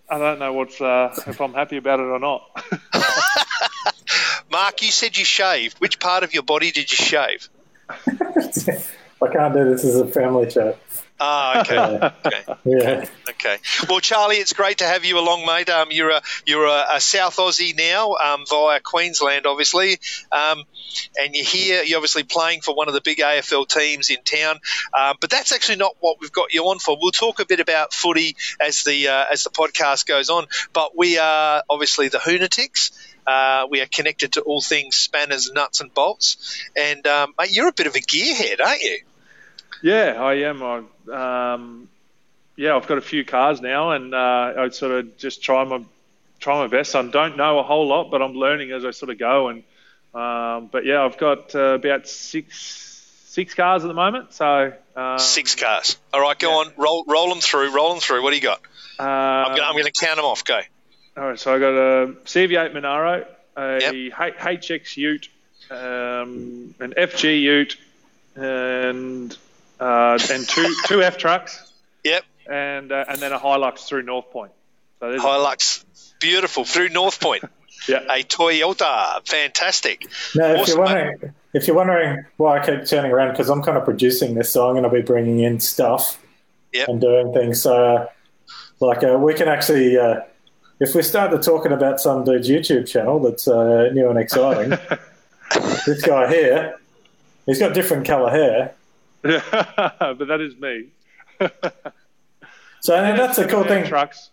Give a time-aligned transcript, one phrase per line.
[0.10, 2.50] I don't know what's uh, if I'm happy about it or not.
[4.52, 5.80] Mark, you said you shaved.
[5.80, 7.50] Which part of your body did you shave?
[7.90, 10.78] I can't do this as a family chat.
[11.20, 12.14] Ah, okay.
[12.26, 12.44] okay.
[12.66, 13.06] Yeah.
[13.30, 13.58] Okay.
[13.90, 15.70] Well, Charlie, it's great to have you along, mate.
[15.70, 20.00] Um, you're a you're a, a South Aussie now, um, via Queensland, obviously,
[20.32, 20.64] um,
[21.20, 21.84] and you're here.
[21.84, 24.60] You're obviously playing for one of the big AFL teams in town.
[24.98, 26.98] Um, but that's actually not what we've got you on for.
[27.00, 30.46] We'll talk a bit about footy as the uh, as the podcast goes on.
[30.74, 32.92] But we are obviously the Hoonatics.
[33.26, 36.64] Uh, we are connected to all things spanners, nuts, and bolts.
[36.78, 39.00] And um, mate, you're a bit of a gearhead, aren't you?
[39.82, 40.64] Yeah, I am.
[40.64, 41.90] I, um,
[42.56, 45.84] yeah, I've got a few cars now, and uh, I sort of just try my
[46.40, 46.96] try my best.
[46.96, 49.50] I don't know a whole lot, but I'm learning as I sort of go.
[49.50, 49.64] And
[50.14, 52.86] um, but yeah, I've got uh, about six
[53.28, 54.34] six cars at the moment.
[54.34, 55.98] So um, Six cars.
[56.14, 56.72] All right, go on.
[56.78, 57.74] Roll roll them through.
[57.76, 58.24] Roll them through.
[58.24, 58.62] What do you got?
[59.00, 59.06] Um,
[59.62, 60.44] I'm going to count them off.
[60.44, 60.60] Go.
[61.18, 64.14] all right, so I got a CV8 Monaro, a Yep.
[64.14, 65.30] HX Ute,
[65.70, 67.78] um, an FG Ute,
[68.36, 69.38] and
[69.80, 71.72] uh, and two two F trucks,
[72.04, 72.24] Yep.
[72.50, 74.52] and uh, and then a Hilux through North Point.
[75.00, 75.84] So there's Hilux.
[76.20, 76.64] Beautiful.
[76.64, 77.44] Through North Point.
[77.88, 78.00] yeah.
[78.10, 79.26] A Toyota.
[79.28, 80.08] Fantastic.
[80.36, 83.62] Now, if Awesome, you're wondering, if you're wondering why I keep turning around, because I'm
[83.62, 86.20] kind of producing this, so I'm going to be bringing in stuff
[86.74, 86.88] Yep.
[86.90, 87.62] and doing things.
[87.62, 88.08] So, uh,
[88.80, 90.22] like, uh, we can actually, uh,
[90.80, 94.72] if we start to talking about some dude's YouTube channel that's uh, new and exciting,
[95.86, 96.76] this guy here,
[97.46, 98.74] he's got different color hair.
[99.22, 100.90] But that is me.
[102.82, 103.86] So and that's a cool thing.
[103.86, 104.30] Trucks,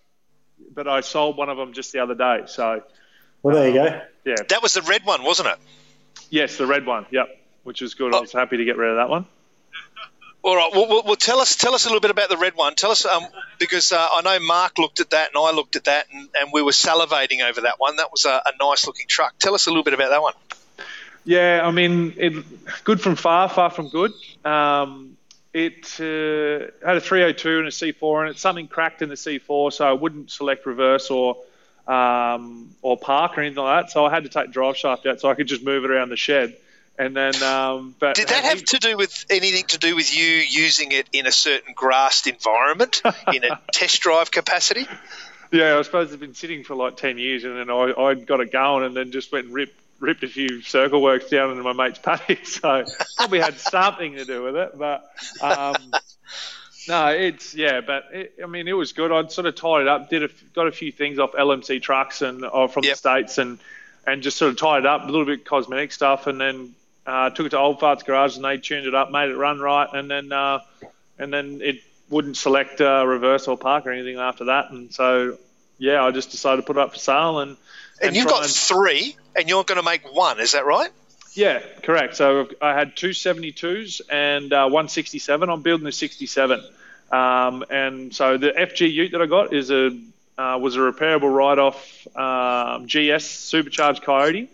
[0.74, 2.42] but I sold one of them just the other day.
[2.46, 2.82] So
[3.42, 4.00] Well, there you go.
[4.24, 5.58] yeah, That was the red one, wasn't it?
[6.30, 7.06] yes, the red one.
[7.10, 7.28] Yep,
[7.64, 8.14] which is good.
[8.14, 8.18] Oh.
[8.18, 9.26] I was happy to get rid of that one.
[10.42, 10.70] All right.
[10.74, 12.74] Well, well, well tell us tell us a little bit about the red one.
[12.74, 13.24] Tell us um,
[13.58, 16.50] because uh, I know Mark looked at that and I looked at that and, and
[16.52, 17.96] we were salivating over that one.
[17.96, 19.38] That was a, a nice looking truck.
[19.38, 20.34] Tell us a little bit about that one.
[21.24, 22.44] Yeah, I mean, it,
[22.84, 24.12] good from far, far from good.
[24.44, 25.16] Um,
[25.54, 28.38] it uh, had a 302 and a C4 and it.
[28.38, 31.36] Something cracked in the C4, so I wouldn't select reverse or
[31.86, 33.92] um, or park or anything like that.
[33.92, 35.90] So I had to take the drive shaft out so I could just move it
[35.90, 36.56] around the shed.
[36.98, 40.26] And then, um, but Did that have to do with anything to do with you
[40.26, 44.86] using it in a certain grassed environment in a test drive capacity?
[45.50, 48.40] Yeah, I suppose it's been sitting for like 10 years and then I, I got
[48.40, 51.62] it going and then just went and ripped, ripped a few circle works down into
[51.62, 52.40] my mate's paddock.
[52.46, 52.84] So
[53.16, 54.78] probably had something to do with it.
[54.78, 55.04] But
[55.40, 55.76] um,
[56.88, 59.10] no, it's, yeah, but it, I mean, it was good.
[59.12, 62.22] I'd sort of tied it up, did a, got a few things off LMC trucks
[62.22, 62.92] and uh, from Yep.
[62.92, 63.58] the States and,
[64.06, 66.74] and just sort of tied it up, a little bit cosmetic stuff and then
[67.06, 69.58] uh, took it to Old Farts Garage and they tuned it up, made it run
[69.60, 69.88] right.
[69.92, 70.60] And then, uh,
[71.18, 71.76] and then it
[72.10, 74.70] wouldn't select uh, reverse or park or anything after that.
[74.70, 75.38] And so,
[75.78, 77.56] yeah, I just decided to put it up for sale and
[78.00, 80.40] And you've try got three, and you're going to make one.
[80.40, 80.90] Is that right?
[81.34, 82.16] Yeah, correct.
[82.16, 85.48] So I had two 72s and uh, 167.
[85.48, 86.64] I'm building a 67.
[87.10, 89.90] Um, and so the FG Ute that I got is a
[90.36, 94.48] uh, was a repairable write-off um, GS supercharged Coyote.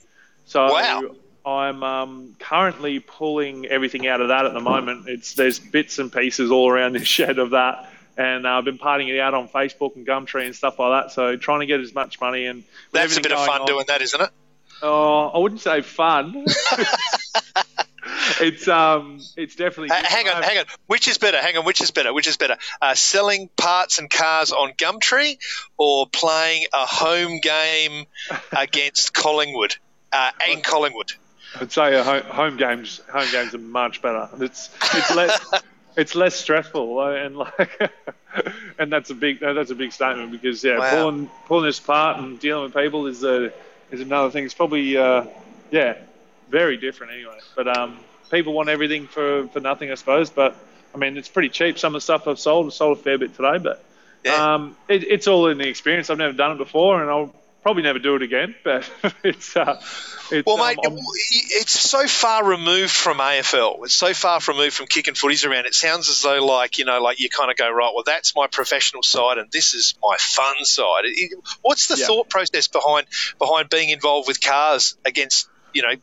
[0.44, 1.14] So Wow.
[1.46, 5.08] I'm um, currently pulling everything out of that at the moment.
[5.08, 8.78] It's there's bits and pieces all around this shed of that, and uh, I've been
[8.78, 11.12] parting it out on Facebook and Gumtree and stuff like that.
[11.12, 13.84] So trying to get as much money and That's a bit of fun on- doing
[13.88, 14.30] that, isn't it?
[14.82, 16.46] Oh, I wouldn't say fun.
[18.40, 19.90] it's um, it's definitely.
[19.90, 20.64] Uh, hang on, hang on.
[20.86, 21.38] Which is better?
[21.38, 21.64] Hang on.
[21.64, 22.12] Which is better?
[22.12, 22.56] Which is better?
[22.80, 25.38] Uh, selling parts and cars on Gumtree,
[25.76, 28.06] or playing a home game
[28.56, 29.76] against Collingwood
[30.12, 31.12] uh, in Collingwood?
[31.60, 33.00] I'd say home, home games.
[33.12, 34.28] Home games are much better.
[34.38, 35.40] It's it's less
[36.00, 37.92] it's less stressful and like
[38.78, 40.90] and that's a big that's a big statement because yeah, Wow.
[40.90, 43.52] pulling pulling this apart and dealing with people is a
[43.90, 44.44] is another thing.
[44.44, 45.24] It's probably uh,
[45.70, 45.96] yeah
[46.48, 47.38] very different anyway.
[47.54, 47.98] But um,
[48.30, 50.30] people want everything for for nothing, I suppose.
[50.30, 50.56] But
[50.94, 51.78] I mean, it's pretty cheap.
[51.78, 53.84] Some of the stuff I've sold, I've sold a fair bit today, but.
[54.22, 54.54] Yeah.
[54.54, 56.10] Um, it, it's all in the experience.
[56.10, 58.54] I've never done it before, and I'll probably never do it again.
[58.64, 58.90] But
[59.22, 59.80] it's, uh,
[60.30, 60.96] it's Well, um, mate, I'm-
[61.32, 63.84] it's so far removed from AFL.
[63.84, 65.66] It's so far removed from kicking footies around.
[65.66, 67.92] It sounds as though, like you know, like you kind of go right.
[67.94, 71.04] Well, that's my professional side, and this is my fun side.
[71.04, 72.06] It- it- What's the Yeah.
[72.06, 73.06] thought process behind
[73.38, 75.94] behind being involved with cars against you know?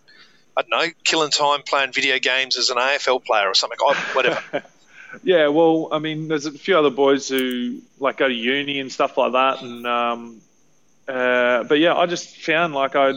[0.56, 3.78] I don't know, killing time playing video games as an AFL player or something.
[3.88, 4.64] I, whatever.
[5.24, 8.92] Yeah, well, I mean, there's a few other boys who like go to uni and
[8.92, 10.42] stuff like that, and um,
[11.08, 13.14] uh, but yeah, I just found like I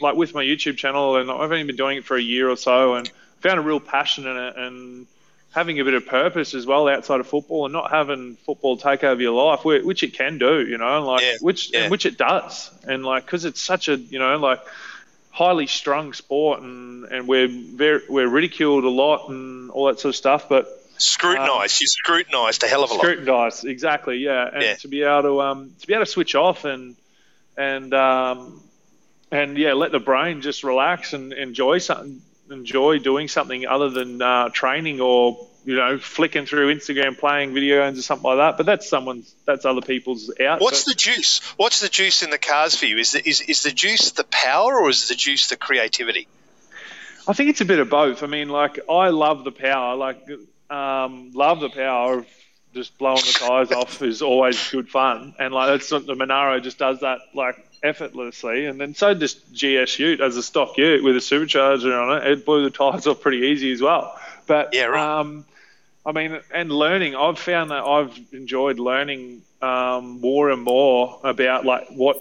[0.00, 2.56] like with my YouTube channel, and I've only been doing it for a year or
[2.56, 3.10] so, and
[3.40, 5.06] found a real passion in it, and
[5.52, 9.04] having a bit of purpose as well outside of football, and not having football take
[9.04, 11.80] over your life, which it can do, you know, like Yeah, which yeah.
[11.82, 14.60] and which it does, and like because it's such a you know like
[15.30, 20.10] highly strung sport, and and we're very we're ridiculed a lot and all that sort
[20.10, 20.66] of stuff, but
[20.98, 21.80] Scrutinised.
[21.80, 23.00] you scrutinised a hell of a lot.
[23.00, 24.74] scrutinized exactly yeah and Yeah.
[24.76, 26.94] to be able to um to be able to switch off and
[27.56, 28.62] and um
[29.30, 32.20] and yeah let the brain just relax and enjoy something
[32.50, 37.82] enjoy doing something other than uh, training or you know flicking through instagram playing video
[37.82, 40.96] games or something like that but that's someone's that's other people's out What's but- the
[40.96, 41.40] juice?
[41.56, 42.98] What's the juice in the cars for you?
[42.98, 46.26] Is the, is, is the juice the power or is the juice the creativity?
[47.26, 48.22] I think it's a bit of both.
[48.24, 50.28] I mean, like I love the power, like
[50.68, 52.26] um, love the power of
[52.74, 56.60] just blowing the tires off is always good fun, and like that's what the Monaro
[56.60, 61.02] just does that like effortlessly, and then so does GS Ute as a stock Ute
[61.02, 62.30] with a supercharger on it.
[62.30, 64.18] It blew the tires off pretty easy as well.
[64.46, 65.20] But Yeah, right.
[65.20, 65.44] um,
[66.04, 71.64] I mean, and learning, I've found that I've enjoyed learning um, more and more about
[71.64, 72.18] like what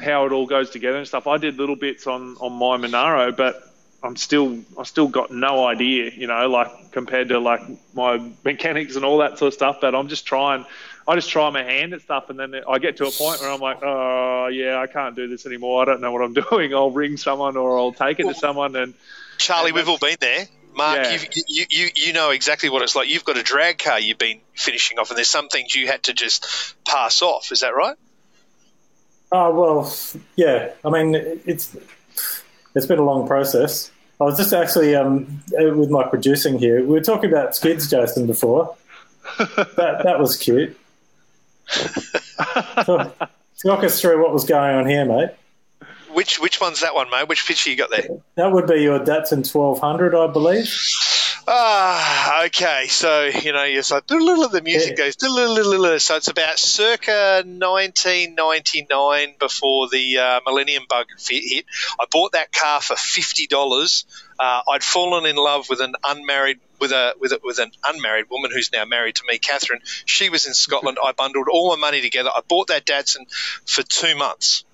[0.00, 1.26] how it all goes together and stuff.
[1.26, 3.62] I did little bits on on my Monaro, but
[4.02, 7.62] I'm still I still got no idea, you know, like compared to like
[7.94, 9.78] my mechanics and all that sort of stuff.
[9.80, 10.64] But I'm just trying.
[11.06, 13.50] I just try my hand at stuff, and then I get to a point where
[13.50, 15.80] I'm like, oh yeah, I can't do this anymore.
[15.82, 16.74] I don't know what I'm doing.
[16.74, 18.94] I'll ring someone or I'll take it to someone, and
[19.38, 20.46] Charlie, And we've all been there.
[20.74, 21.12] Mark, Yeah.
[21.12, 23.08] you've, you, you you know exactly what it's like.
[23.08, 26.02] You've got a drag car you've been finishing off, and there's some things you had
[26.04, 27.50] to just pass off.
[27.52, 27.96] Is that right?
[29.32, 29.92] Oh well,
[30.36, 30.70] yeah.
[30.84, 31.14] I mean,
[31.46, 31.74] it's
[32.78, 33.90] it's been a long process.
[34.20, 36.80] I was just actually um, with my producing here.
[36.80, 38.76] We were talking about skids, Jason, before.
[39.38, 40.78] that that was cute.
[42.84, 43.12] So,
[43.66, 45.30] talk us through what was going on here, mate.
[46.12, 47.28] Which which one's that one, mate?
[47.28, 48.06] Which picture you got there?
[48.36, 50.72] That would be your Datsun 1200, I believe.
[51.50, 52.88] Ah, okay.
[52.88, 55.16] So you know, it's like the music goes.
[56.02, 61.64] So it's about circa 1999 before the uh, Millennium Bug hit.
[61.98, 64.04] I bought that car for fifty dollars.
[64.38, 68.26] Uh, I'd fallen in love with an unmarried with a with a, with an unmarried
[68.30, 69.80] woman who's now married to me, Catherine.
[70.04, 70.98] She was in Scotland.
[71.02, 72.28] I bundled all my money together.
[72.28, 73.24] I bought that Datsun
[73.64, 74.64] for two months.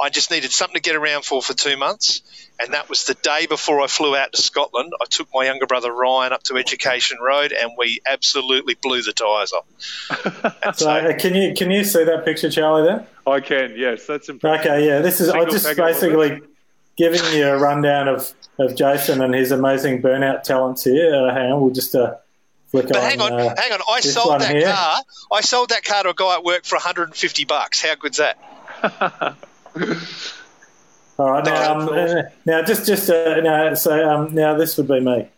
[0.00, 2.22] I just needed something to get around for for two months.
[2.58, 4.92] And that was the day before I flew out to Scotland.
[5.00, 9.12] I took my younger brother Ryan up to Education Road and we absolutely blew the
[9.12, 9.66] tyres off.
[10.76, 12.86] So so, uh, can you can you see that picture, Charlie?
[12.86, 13.06] There.
[13.26, 13.74] I can.
[13.76, 14.70] Yes, that's impressive.
[14.70, 15.00] Okay, yeah.
[15.00, 16.00] This is I Single just figure, was it?
[16.00, 16.40] basically
[16.96, 21.14] giving you a rundown of, of Jason and his amazing burnout talents here.
[21.14, 22.16] Uh, hang on, we'll just uh,
[22.68, 23.02] flick but on.
[23.02, 23.80] hang on, uh, hang on.
[23.88, 24.66] I sold that here.
[24.72, 24.96] car.
[25.32, 27.82] I sold that car to a guy at work for 150 bucks.
[27.82, 28.38] How good's that?
[31.18, 34.88] All right, now, um, uh, now just just uh, now, so um, now this would
[34.88, 35.28] be me.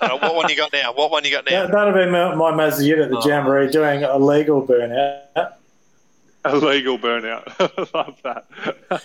[0.00, 0.92] Uh, what one you got now?
[0.92, 1.62] What one you got now?
[1.62, 3.26] That, that'll be my, my Mazda Ute at the Oh.
[3.26, 5.52] Jamboree doing a legal burnout.
[6.44, 7.46] A legal burnout.
[7.94, 8.44] Love that.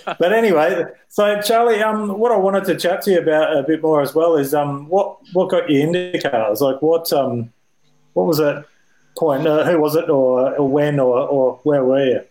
[0.20, 3.82] But anyway, so Charlie, um, what I wanted to chat to you about a bit
[3.82, 6.62] more as well is um, what what got you into cars?
[6.62, 7.52] Like, what um,
[8.14, 8.66] what was that
[9.18, 9.48] point?
[9.48, 12.22] Uh, who was it, or, or when, or, or where were you?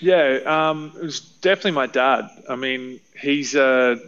[0.00, 2.28] Yeah, um, it was definitely my dad.
[2.48, 3.98] I mean, he's a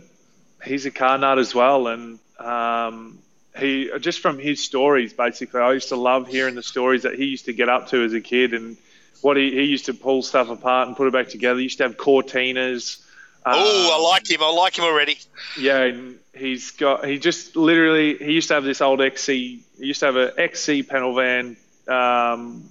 [0.64, 3.18] he's a car nut as well, and um,
[3.59, 7.26] he just from his stories, basically, I used to love hearing the stories that he
[7.26, 8.76] used to get up to as a kid, and
[9.21, 11.59] what he, he used to pull stuff apart and put it back together.
[11.59, 13.02] He used to have Cortinas.
[13.47, 14.42] oh, I um, like him.
[14.42, 15.18] I like him already.
[15.59, 15.90] Yeah,
[16.35, 19.64] he's got he just literally he used to have this old XC.
[19.78, 21.57] He used to have an XC panel van
[21.88, 22.68] um,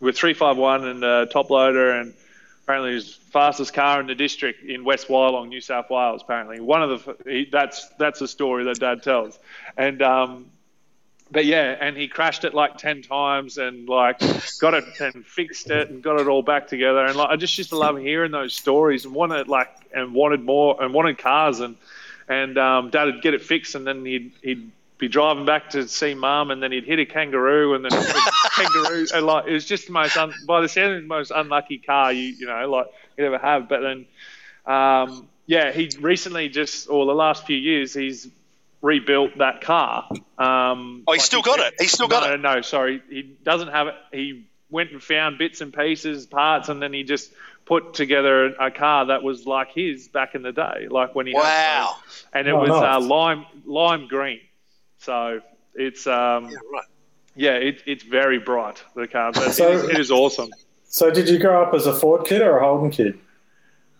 [0.00, 2.14] with three five one and a top loader, and
[2.62, 6.22] apparently his fastest car in the district in West Wyalong, New South Wales.
[6.22, 9.38] Apparently, one of the he, that's that's a story that Dad tells,
[9.76, 10.46] and um,
[11.30, 14.20] but yeah, and he crashed it like ten times and like
[14.60, 17.04] got it and fixed it and got it all back together.
[17.04, 20.42] And like I just used to love hearing those stories and wanted like and wanted
[20.42, 21.76] more and wanted cars and
[22.28, 24.70] and um, Dad would get it fixed and then he'd he'd
[25.02, 27.90] be driving back to see Mum and then he'd hit a kangaroo and then
[28.56, 31.78] kangaroo and like it was just the most un, by the sound the most unlucky
[31.78, 32.86] car you you know like
[33.18, 33.68] you ever have.
[33.68, 34.06] But then
[34.64, 38.28] um, yeah, he recently just or the last few years he's
[38.80, 40.08] rebuilt that car.
[40.38, 41.74] Um, Oh, he's still got it.
[41.80, 42.40] He's still got no, it.
[42.56, 43.94] No, sorry, he doesn't have it.
[44.12, 47.32] He went and found bits and pieces, parts, and then he just
[47.64, 51.32] put together a car that was like his back in the day, like when he
[51.32, 51.96] had Wow.
[52.06, 52.26] those.
[52.32, 54.40] and it Oh, was uh, lime lime green.
[55.02, 55.40] So
[55.74, 56.84] it's um, Yeah, right.
[57.34, 59.32] yeah, it, it's very bright the car.
[59.32, 60.50] But So- it, is, it is awesome.
[60.84, 63.18] So, did you grow up as a Ford kid or a Holden kid?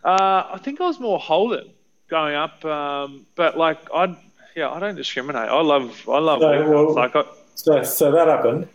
[0.05, 1.71] Uh, I think I was more Holden
[2.09, 4.15] growing up, um, but like I,
[4.55, 5.49] yeah, I don't discriminate.
[5.49, 6.69] I love, I love vehicles.
[6.69, 8.69] well- like I, So, so that happened.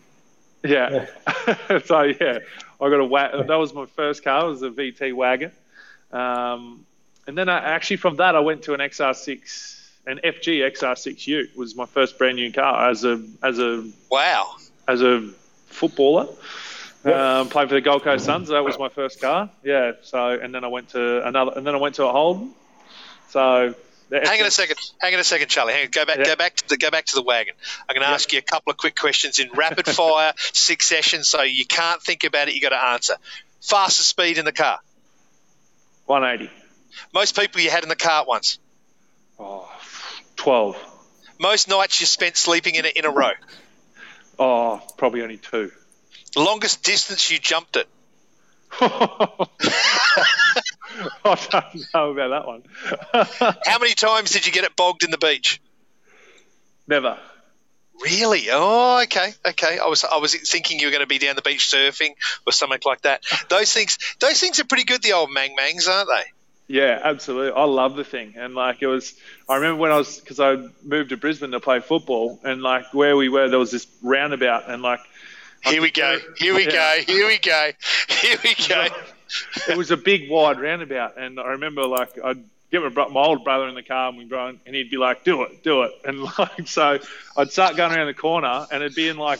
[0.63, 1.05] Yeah.
[1.85, 2.39] so yeah,
[2.81, 4.47] I got a wa- that was my first car.
[4.47, 5.51] It was a VT wagon,
[6.11, 6.83] um,
[7.27, 9.76] and then I, actually from that I went to an XR6,
[10.07, 14.55] an FG XR6U was my first brand new car as a as a Wow.
[14.87, 15.29] as a
[15.67, 16.27] footballer.
[17.05, 17.15] Yep.
[17.15, 18.47] Um, played for the Gold Coast Suns.
[18.49, 19.49] That was my first car.
[19.63, 19.91] Yeah.
[20.01, 22.51] So and then I went to another, and then I went to a Holden.
[23.29, 23.75] So
[24.09, 24.77] the Hang on a FG second.
[24.99, 25.73] Hang on a second, Charlie.
[25.73, 25.91] Hang on.
[25.91, 26.17] Go back.
[26.17, 26.23] Yeah.
[26.25, 26.77] Go back to the.
[26.77, 27.53] Go back to the wagon.
[27.87, 28.15] I'm going to Yeah.
[28.15, 32.23] ask you a couple of quick questions in rapid fire succession, so you can't think
[32.23, 32.55] about it.
[32.55, 33.15] You got to answer.
[33.61, 34.79] Fastest speed in the car.
[36.05, 36.51] 180.
[37.13, 38.59] Most people you had in the car at once.
[39.39, 39.69] Oh,
[40.47, 40.77] 12.
[41.41, 43.31] Most nights you spent sleeping in a, in a row.
[44.39, 45.73] Oh, probably only two.
[46.35, 47.85] The longest distance you jumped it.
[48.79, 49.27] I
[51.25, 52.63] don't know about that one.
[53.65, 55.59] How many times did you get it bogged in the beach?
[56.87, 57.17] Never.
[58.01, 58.45] Really?
[58.49, 59.79] Oh, okay, okay.
[59.79, 62.11] I was I was thinking you were going to be down the beach surfing
[62.45, 63.21] or something like that.
[63.49, 65.01] Those things, those things are pretty good.
[65.01, 66.23] The old mang mangs, aren't they?
[66.69, 67.53] Yeah, absolutely.
[67.59, 69.13] I love the thing, and like it was.
[69.47, 72.93] I remember when I was because I moved to Brisbane to play football, and like
[72.93, 74.99] where we were, there was this roundabout, and like
[75.63, 76.19] Here we go.
[76.19, 76.71] go- Here we Yeah.
[76.71, 77.13] go.
[77.13, 77.71] Here we go.
[78.09, 78.87] Here we go.
[79.69, 83.21] it was a big wide roundabout, and I remember like I'd get my, bro- my
[83.21, 85.83] old brother in the car and we'd run, and he'd be like, "Do it, do
[85.83, 86.99] it," and like so
[87.37, 89.39] I'd start going around the corner, and it'd be in like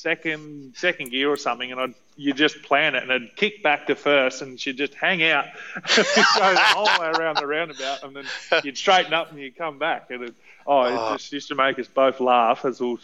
[0.00, 3.86] second second gear or something, and I'd you just plan it, and I'd kick back
[3.86, 8.14] to first, and she'd just hang out, go the whole way around the roundabout, and
[8.14, 8.24] then
[8.62, 10.34] you'd straighten up and you'd come back, and it,
[10.66, 11.16] oh, it Oh.
[11.16, 12.98] just used to make us both laugh as we'll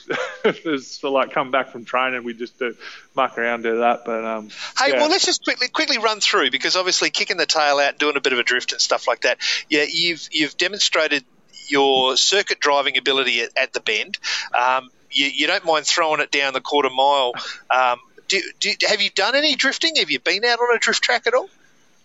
[0.45, 2.75] as we like come back from training, we just do,
[3.15, 5.01] muck around do that, but um, Hey, yeah.
[5.01, 8.17] well, let's just quickly quickly run through because obviously kicking the tail out, and doing
[8.17, 9.39] a bit of a drift and stuff like that.
[9.71, 11.25] Yeah, you've you've demonstrated
[11.69, 14.19] your circuit driving ability at, at the bend.
[14.55, 17.33] Um, you, you don't mind throwing it down the quarter mile.
[17.71, 19.97] Um, do, do, have you done any drifting?
[19.97, 21.49] Have you been out on a drift track at all?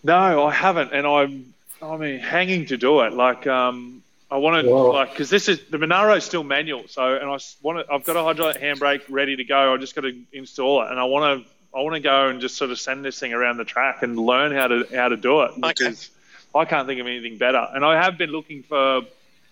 [0.02, 3.12] No, I haven't, and I'm I mean hanging to do it.
[3.12, 7.14] Like um, I want to, like, because this is the Monaro is still manual, so,
[7.14, 9.74] and I want to, I've got a hydraulic handbrake ready to go.
[9.74, 11.50] I just got to install it, and I want to.
[11.74, 14.18] I want to go and just sort of send this thing around the track and
[14.18, 16.10] learn how to how to do it because
[16.54, 17.66] I can't think of anything better.
[17.72, 19.00] And I have been looking for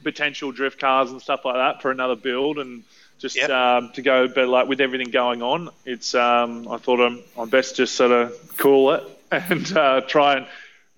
[0.02, 2.84] potential drift cars and stuff like that for another build and
[3.20, 3.50] just Yep.
[3.50, 4.26] um, to go.
[4.28, 8.10] But like with everything going on, it's um, I thought I'm I'm best just sort
[8.10, 10.46] of cool it and uh, try and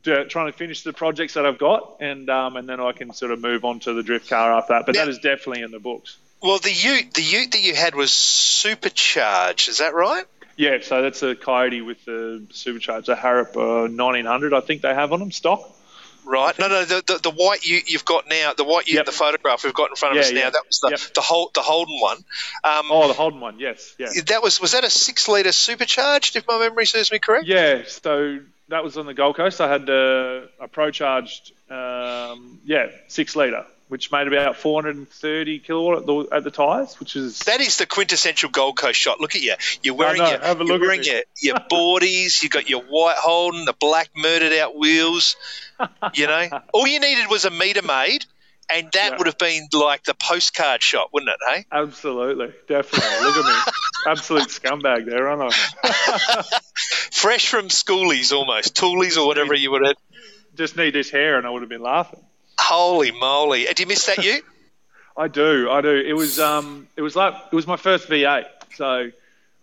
[0.03, 3.13] do, trying to finish the projects that I've got, and um, and then I can
[3.13, 4.87] sort of move on to the drift car after that.
[4.87, 6.17] But that is definitely in the books.
[6.43, 9.69] Well, the Ute the Ute that you had was supercharged.
[9.69, 10.25] Is that right?
[10.57, 14.93] Yeah, so that's a Coyote with the supercharged, the Harrop uh, 1900, I think they
[14.93, 15.69] have on them stock.
[16.25, 16.57] Right.
[16.59, 16.85] No, no.
[16.85, 19.07] The, the, the white you, you've got now, the white you, Yep.
[19.07, 20.51] the photograph we've got in front of Yeah, us now, yeah.
[20.51, 21.01] that was the Yep.
[21.15, 22.19] the, Hol- the Holden one.
[22.65, 24.09] Um, Oh, the Holden one, yes, yeah.
[24.27, 27.47] That was was that a six liter supercharged, if my memory serves me correct?
[27.47, 28.39] Yeah, so
[28.69, 29.61] that was on the Gold Coast.
[29.61, 35.99] I had uh, a pro charged, um, yeah, six litre, which made about 430 kilowatt
[35.99, 39.21] at the, at the tyres, which is That is the quintessential Gold Coast shot.
[39.21, 39.55] Look at you.
[39.83, 40.31] You're wearing know.
[40.31, 42.43] your, Have a you're wearing your, your boardies.
[42.43, 45.37] You got your white Holden, the black murdered out wheels.
[46.15, 48.25] You know, all you needed was a meter maid,
[48.73, 49.17] and that Yeah.
[49.19, 51.37] would have been like the postcard shot, wouldn't it?
[51.55, 53.21] Hey, absolutely, definitely.
[53.27, 53.73] Look at me,
[54.07, 56.43] absolute scumbag there, aren't I?
[57.13, 59.97] fresh from schoolies almost, toolies or whatever you would have.
[60.57, 62.21] Just need this hair, and I would have been laughing.
[62.59, 63.65] Holy moly!
[63.65, 64.23] Did you miss that?
[64.25, 64.43] You?
[65.17, 65.91] I do, I do.
[65.91, 68.47] It was, um, it was like it was my first V8,
[68.77, 69.11] so.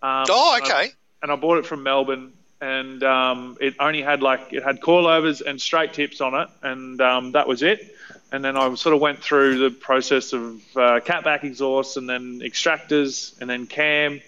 [0.02, 0.92] Um, oh, I- okay.
[1.22, 5.42] and I bought it from Melbourne, and um, it only had like it had coilovers
[5.42, 7.96] and straight tips on it, and um, that was it.
[8.32, 12.42] And then I sort of went through the process of uh, catback exhaust, and then
[12.42, 14.22] extractors, and then cam,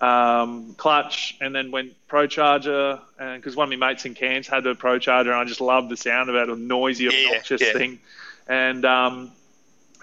[0.00, 3.00] um, clutch, and then went pro charger.
[3.18, 5.88] Because one of my mates in Cairns had a pro charger, and I just loved
[5.88, 7.72] the sound of it, a noisy, Yeah, obnoxious yeah.
[7.72, 7.98] thing.
[8.46, 9.32] And um,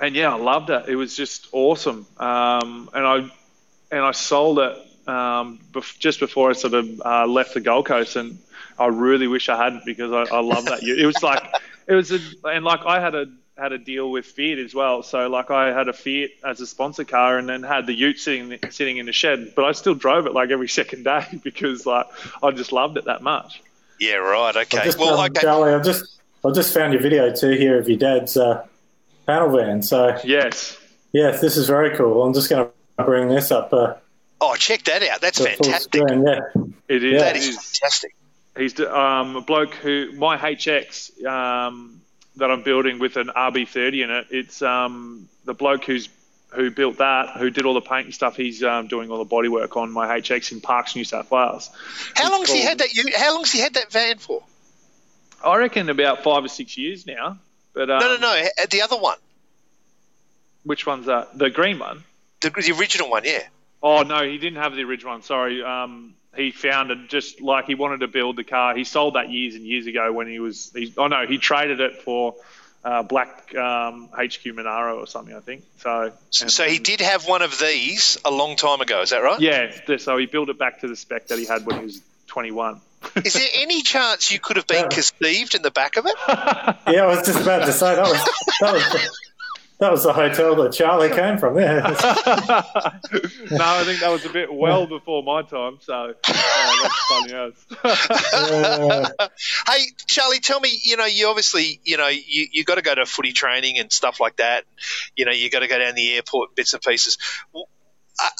[0.02, 0.90] and yeah, I loved it.
[0.90, 2.08] It was just awesome.
[2.18, 3.18] Um, and I
[3.92, 4.78] and I sold it
[5.10, 8.38] um, bef- just before I sort of uh, left the Gold Coast, and
[8.78, 10.84] I really wish I hadn't because I, I love that.
[10.84, 11.44] It was like
[11.88, 13.26] it was a and like I had a
[13.58, 15.04] had a deal with Fiat as well.
[15.04, 18.20] So like I had a Fiat as a sponsor car, and then had the Ute
[18.20, 21.86] sitting sitting in the shed, but I still drove it like every second day because
[21.86, 22.06] like
[22.44, 23.62] I just loved it that much.
[24.00, 24.56] Yeah, right.
[24.56, 24.86] I've Okay.
[24.86, 25.42] just, Well, um, okay.
[25.42, 28.66] Charlie, I've just I've just found your video too here of your dad's uh,
[29.26, 29.82] panel van.
[29.82, 30.78] So Yes.
[31.12, 32.24] yes, this is very cool.
[32.24, 32.66] I'm just going
[32.98, 33.96] to bring this up uh,
[34.42, 35.22] Oh, check that out.
[35.22, 35.94] That's to full fantastic.
[36.08, 36.26] screen.
[36.26, 36.40] Yeah,
[36.88, 37.14] It is.
[37.14, 37.20] Yeah.
[37.20, 37.56] That it is is.
[37.80, 38.16] fantastic.
[38.58, 42.02] He's um, a bloke who my HX um,
[42.38, 44.28] that I'm building with an RB30 in it.
[44.32, 46.10] It's um, the bloke who's
[46.52, 48.36] who built that, who did all the paint and stuff.
[48.36, 51.70] He's um, doing all the bodywork on my HX in Parkes, New South Wales.
[52.16, 52.92] How It's long's he had that?
[52.94, 54.42] You, how long's he had that van for?
[55.46, 57.38] I reckon about five or six years now.
[57.74, 58.48] But um, No, no, no.
[58.72, 59.18] The other one,
[60.64, 61.38] Which one's that?
[61.38, 62.04] The green one?
[62.42, 63.24] the, the original one.
[63.26, 63.44] Yeah.
[63.82, 65.22] Oh no, he didn't have the original one.
[65.24, 65.64] Sorry.
[65.64, 68.76] Um, he found it just like he wanted to build the car.
[68.76, 70.72] He sold that years and years ago when he was.
[70.76, 72.36] He, oh no, he traded it for
[72.84, 75.36] uh, black um, HQ Monaro or something.
[75.36, 76.12] I think so.
[76.42, 79.02] and So he did have one of these a long time ago.
[79.02, 79.40] Is that right?
[79.40, 79.72] Yeah.
[79.98, 82.80] So he built it back to the spec that he had when he was 21.
[83.24, 84.88] Is there any chance you could have been Yeah.
[84.90, 86.16] conceived in the back of it?
[86.28, 87.04] yeah.
[87.04, 88.24] I was just about to say that was
[88.60, 89.10] that was
[89.80, 91.58] that was the hotel that Charlie came from.
[91.58, 91.80] Yeah,
[93.52, 95.78] no, I think that was a bit well before my time.
[95.80, 96.14] So uh,
[96.82, 99.30] that's funny as.
[99.68, 100.78] Hey, Charlie, tell me.
[100.84, 103.92] You know, you obviously, you know, you you got to go to footy training and
[103.92, 104.66] stuff like that.
[105.16, 107.18] You know, you got to go down the airport, bits and pieces.
[107.56, 107.64] Are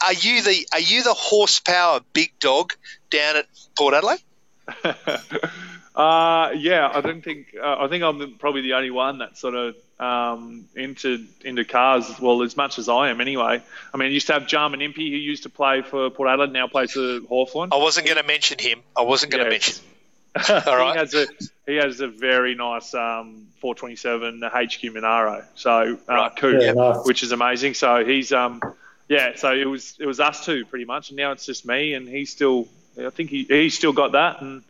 [0.08, 2.74] are you the are you the horsepower big dog
[3.10, 3.46] down at
[3.78, 4.20] Port Adelaide?
[6.00, 9.56] uh, yeah, I don't think uh, I think I'm probably the only one that sort
[9.56, 12.10] of um, into into cars.
[12.22, 13.62] Well, as much as I am, anyway.
[13.94, 16.54] I mean, I used to have Jarman Impey, who used to play for Port Adelaide,
[16.54, 17.70] now plays for Hawthorn.
[17.74, 18.82] I wasn't going to mention him.
[18.98, 19.76] I wasn't going to mention.
[20.50, 20.94] All right.
[20.94, 21.28] he has a
[21.68, 26.36] he has a very nice um, 427 HQ Monaro, so uh, Right.
[26.38, 27.06] coupe, Yeah, nice.
[27.06, 27.74] which is amazing.
[27.74, 28.62] So he's um
[29.10, 31.94] yeah, so it was it was us two pretty much, and now it's just me,
[31.96, 34.64] and he's still I think he he's still got that, and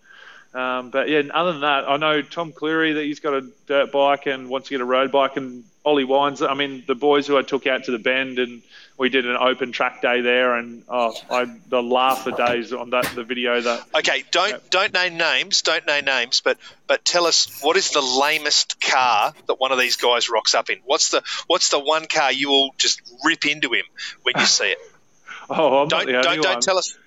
[0.54, 3.92] um, but yeah, other than that, I know Tom Clurey that he's got a dirt
[3.92, 6.42] bike and wants to get a road bike, and Ollie Wines.
[6.42, 8.62] I mean, the boys who I took out to the bend and
[8.98, 12.90] we did an open track day there, and oh, I the laugh for days on
[12.90, 14.70] that the video that Okay, don't Yep.
[14.72, 16.58] don't name names, don't name names, but
[16.88, 20.70] but tell us what is the lamest car that one of these guys rocks up
[20.70, 20.80] in?
[20.84, 23.86] What's the what's the one car you will just rip into him
[24.24, 24.78] when you see it?
[25.50, 26.54] oh, I'm not Don't the only don't one.
[26.54, 26.98] don't tell us.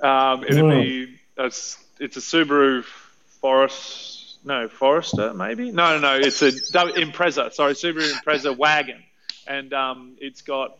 [0.00, 0.70] Um, it'd Mm.
[1.06, 2.84] be a, s- it's a Subaru
[3.40, 5.70] Forest, no Forester maybe.
[5.70, 6.14] No, no, no.
[6.26, 7.52] It's a Impreza.
[7.52, 9.02] Sorry, Subaru Impreza wagon,
[9.46, 10.76] and um, it's got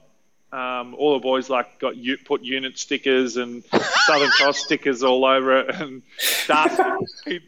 [0.52, 3.64] um, all the boys like got u- put unit stickers and
[4.06, 6.02] Southern Cross stickers all over it, and
[6.46, 6.82] Darcy.
[7.24, 7.40] He,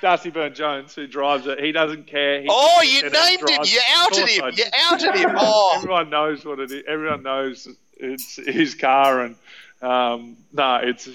[0.00, 2.40] Darcy Byrne-Jones, who drives it, he doesn't care.
[2.42, 3.60] He Oh, you gets in and named him.
[3.64, 4.50] You Of outed him.
[4.56, 5.30] You outed him.
[5.38, 6.82] Oh, Everyone knows what it is.
[6.88, 9.36] Everyone knows it's his car, and
[9.80, 11.08] um, no, it's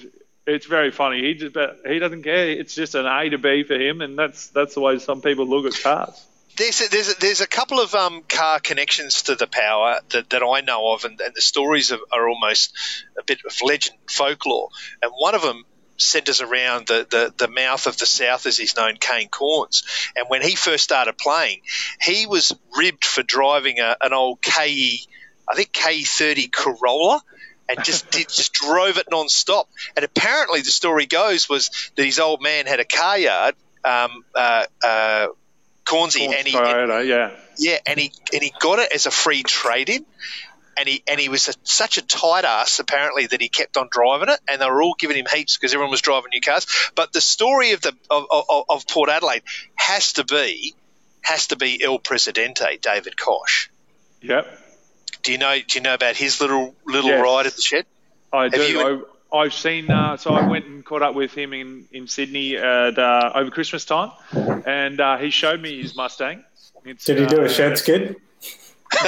[0.48, 1.22] it's very funny.
[1.22, 2.48] He just but he doesn't care.
[2.48, 5.46] It's just an A to B for him, and that's that's the way some people
[5.46, 6.26] look at cars.
[6.56, 10.30] there's a, there's a, there's a couple of um, car connections to the power that,
[10.30, 12.76] that I know of, and, and the stories are, are almost
[13.18, 14.70] a bit of legend folklore.
[15.02, 15.64] And one of them
[15.98, 19.84] centres around the, the, the mouth of the South, as he's known, Kane Cornes.
[20.16, 21.60] And when he first started playing,
[22.00, 25.00] he was ribbed for driving a, an old KE,
[25.48, 27.20] I think KE30 Corolla.
[27.68, 29.68] And just did, just drove it non-stop.
[29.94, 34.24] And apparently, the story goes was that his old man had a car yard, um,
[34.34, 35.26] uh, uh,
[35.84, 37.36] Cornsey, Cornes and he, Toyota, yeah.
[37.58, 40.06] yeah, and he and he got it as a free trade in.
[40.78, 43.88] And he, and he was a, such a tight ass, apparently, that he kept on
[43.90, 46.68] driving it, and they were all giving him heaps because everyone was driving new cars.
[46.94, 49.42] But the story of the of, of, of Port Adelaide
[49.74, 50.74] has to be
[51.22, 53.70] has to be El Presidente, David Koch.
[54.22, 54.46] Yep.
[55.22, 57.22] Do you know Do you know about his little little Yes.
[57.22, 57.86] ride at the shed?
[58.32, 58.62] I Have do.
[58.62, 59.90] you- I, I've seen.
[59.90, 63.50] Uh, so I went and caught up with him in in Sydney at uh, over
[63.50, 64.10] Christmas time,
[64.66, 66.44] and uh, he showed me his Mustang.
[66.84, 68.16] It's, Did he do uh, a shed skid?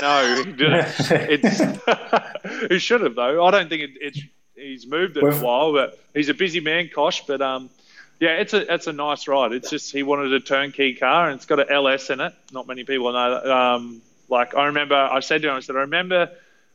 [0.00, 0.86] No, he didn't.
[1.10, 3.44] It's he should have though.
[3.44, 4.20] I don't think it, it's
[4.54, 7.26] he's moved it in We've- a while, but he's a busy man, Koch.
[7.26, 7.70] But um,
[8.18, 9.52] yeah, it's a it's a nice ride.
[9.52, 12.34] It's just he wanted a turnkey car, and it's got an LS in it.
[12.52, 13.50] Not many people know that.
[13.50, 16.30] Um, like I remember, I said to him, I said, I remember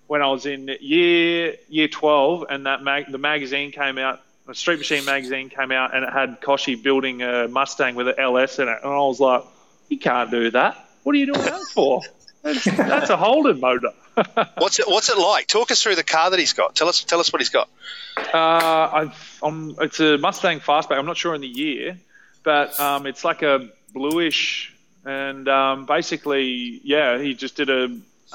[0.08, 4.22] when I was in year year twelve, and that mag, the magazine came out.
[4.46, 8.16] The Street Machine magazine came out, and it had Kochie building a Mustang with an
[8.20, 9.44] LS in it, and I was like,
[9.90, 10.88] "You can't do that.
[11.04, 12.02] What are you doing that for?
[12.44, 13.92] That's, that's a Holden motor."
[14.58, 15.48] What's it What's it like?
[15.48, 16.76] Talk us through the car that he's got.
[16.76, 17.70] Tell us Tell us what he's got.
[18.18, 20.98] Uh, I've, I'm, it's a Mustang Fastback.
[20.98, 21.98] I'm not sure in the year,
[22.44, 24.75] but um, it's like a bluish,
[25.06, 27.84] and um, basically, yeah, he just did a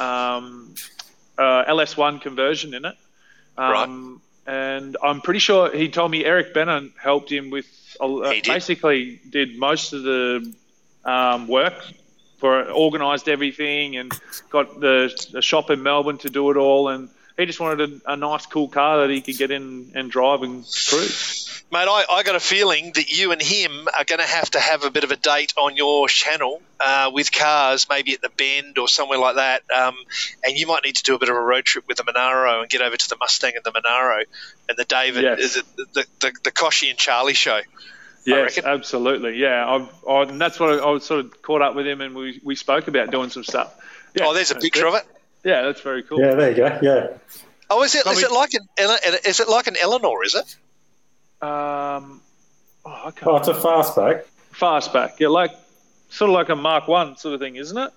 [0.02, 0.74] um,
[1.36, 2.94] uh, LS1 conversion in it.
[3.58, 7.66] Um, And I'm pretty sure he told me Eric Bennett helped him with,
[8.00, 8.52] uh, He did.
[8.52, 10.54] basically did most of the
[11.04, 11.74] um, work
[12.38, 14.12] for it, organised everything, and
[14.48, 16.88] got the, the shop in Melbourne to do it all.
[16.88, 20.10] And he just wanted a, a nice, cool car that he could get in and
[20.10, 21.49] drive and cruise.
[21.72, 24.58] Mate, I, I got a feeling that you and him are going to have to
[24.60, 28.28] have a bit of a date on your channel uh, with cars, maybe at the
[28.28, 29.62] Bend or somewhere like that.
[29.72, 29.94] Um,
[30.44, 32.60] and you might need to do a bit of a road trip with the Monaro
[32.62, 34.24] and get over to the Mustang and the Monaro
[34.68, 35.54] and the David, Yes.
[35.54, 37.60] the, the, the, the Kochie and Charlie show.
[38.26, 39.36] Yes, absolutely.
[39.38, 42.00] Yeah, I've, I, and that's what I, I was sort of caught up with him,
[42.00, 43.72] and we, we spoke about doing some stuff.
[44.14, 44.88] Yeah, Oh, there's a picture good.
[44.88, 45.06] of it.
[45.44, 46.20] Yeah, that's very cool.
[46.20, 46.78] Yeah, there you go.
[46.82, 47.06] Yeah.
[47.70, 48.04] Oh, is it?
[48.06, 48.66] Is it like an
[49.24, 50.22] is it like an Eleanor?
[50.24, 50.56] Is it?
[51.42, 52.20] Um,
[52.84, 53.26] oh, I can't.
[53.26, 54.24] Oh, it's a fastback.
[54.52, 55.18] Fastback.
[55.18, 55.52] Yeah, like
[56.10, 57.90] sort of like a Mark One sort of thing, isn't it?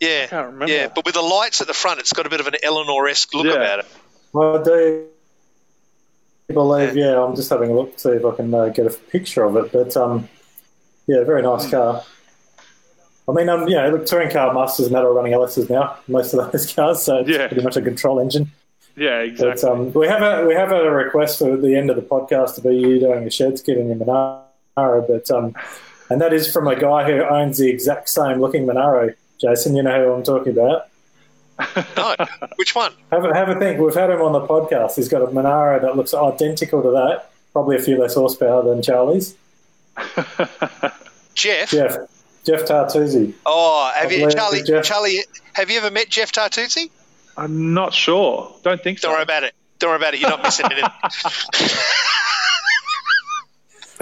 [0.00, 0.72] Yeah, I can't remember.
[0.72, 0.88] yeah.
[0.94, 3.46] But with the lights at the front, it's got a bit of an Eleanor-esque look
[3.46, 3.52] Yeah.
[3.52, 3.86] about it.
[4.32, 5.06] Well, I do
[6.52, 8.90] believe, yeah, I'm just having a look to see if I can uh, get a
[8.90, 9.72] picture of it.
[9.72, 10.28] But, um,
[11.06, 12.02] yeah, very nice car.
[13.28, 16.50] I mean, um, you know, look, touring car masters metal running LSs now, most of
[16.50, 17.46] those cars, so it's Yeah.
[17.46, 18.50] pretty much a control engine.
[18.96, 19.70] Yeah, But exactly.
[19.70, 22.60] um, we have a we have a request for the end of the podcast to
[22.60, 24.44] be you doing a shed skid in your Monaro,
[25.08, 25.54] but um,
[26.10, 29.10] and that is from a guy who owns the exact same looking Monaro.
[29.40, 30.88] Jason, you know who I'm talking about.
[31.96, 32.16] No,
[32.56, 32.92] which one?
[33.12, 33.78] Have a, have a think.
[33.78, 34.96] We've had him on the podcast.
[34.96, 38.82] He's got a Monaro that looks identical to that, probably a few less horsepower than
[38.82, 39.36] Charlie's.
[41.34, 41.70] Jeff.
[41.70, 41.96] Jeff,
[42.44, 43.32] Jeff Tartuzzi.
[43.46, 44.62] Oh, have I you, Charlie?
[44.62, 45.18] Jeff- Charlie,
[45.54, 46.90] have you ever met Jeff Tartuzzi?
[47.36, 48.54] I'm not sure.
[48.62, 49.08] Don't think so.
[49.08, 49.54] Don't worry about it.
[49.78, 50.20] Don't worry about it.
[50.20, 50.90] You're not missing anything.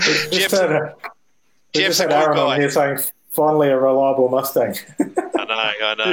[0.00, 0.94] Just Jeff's- had, a-
[1.74, 2.54] Jeff's just a had good Aaron guy.
[2.54, 2.98] on here saying
[3.32, 4.74] finally a reliable Mustang.
[4.98, 6.04] I know, I know,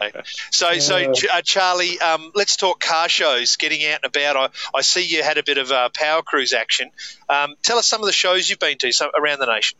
[0.00, 0.22] I know.
[0.50, 0.96] So, so
[1.32, 3.56] uh, Charlie, um, let's talk car shows.
[3.56, 4.36] Getting out and about.
[4.36, 6.90] I, I see you had a bit of uh, power cruise action.
[7.28, 9.78] Um, tell us some of the shows you've been to so, around the nation.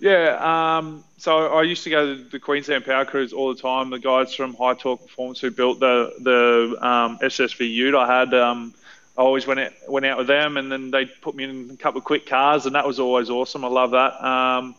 [0.00, 3.90] Yeah, um, so I used to go to the Queensland Power Cruise all the time.
[3.90, 8.34] The guys from High Torque Performance who built the the um, SSV Ute I had,
[8.34, 8.74] um,
[9.16, 11.76] I always went out, went out with them, and then they put me in a
[11.76, 13.64] couple of quick cars, and that was always awesome.
[13.64, 14.22] I love that.
[14.24, 14.74] Um,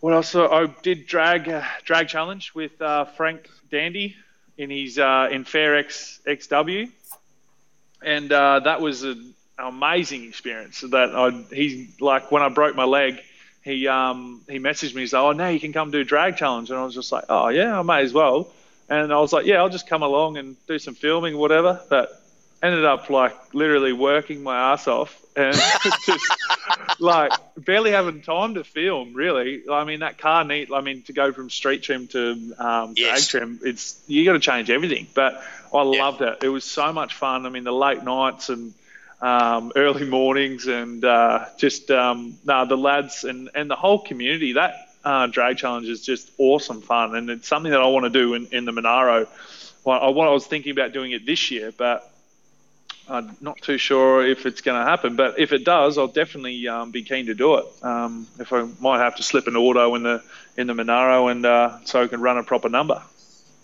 [0.00, 0.34] what else?
[0.34, 4.16] I did drag uh, drag challenge with uh, Frank Dandy
[4.56, 6.90] in his uh, in Fair X XW,
[8.02, 10.80] and uh, that was an amazing experience.
[10.80, 13.20] That I he's like when I broke my leg
[13.66, 15.02] he um he messaged me.
[15.02, 17.24] He's like, "Oh, now you can come do drag challenge," and I was just like,
[17.28, 18.48] "Oh yeah, I may as well."
[18.88, 22.22] And I was like, "Yeah, I'll just come along and do some filming, whatever." But
[22.62, 25.54] ended up like literally working my ass off and
[26.06, 26.20] just
[27.00, 29.14] like barely having time to film.
[29.14, 30.70] Really, I mean that car neat.
[30.72, 33.28] I mean to go from street trim to um, Yes.
[33.28, 35.08] drag trim, it's you got to change everything.
[35.12, 35.42] But
[35.74, 35.82] I Yeah.
[35.82, 36.38] loved it.
[36.42, 37.46] It was so much fun.
[37.46, 38.72] I mean the late nights and
[39.20, 44.52] um, early mornings and uh, just um, no, the lads and, and the whole community.
[44.52, 44.74] That
[45.04, 48.34] uh, drag challenge is just awesome fun, and it's something that I want to do
[48.34, 49.26] in, in the Monaro.
[49.84, 52.10] Well, I, what I was thinking about doing it this year, but
[53.08, 56.66] I'm not too sure if it's going to happen, but if it does, I'll definitely
[56.66, 57.66] um, be keen to do it.
[57.82, 60.22] Um, if I might have to slip an auto in the
[60.56, 63.02] in the Monaro, and uh, so I can run a proper number.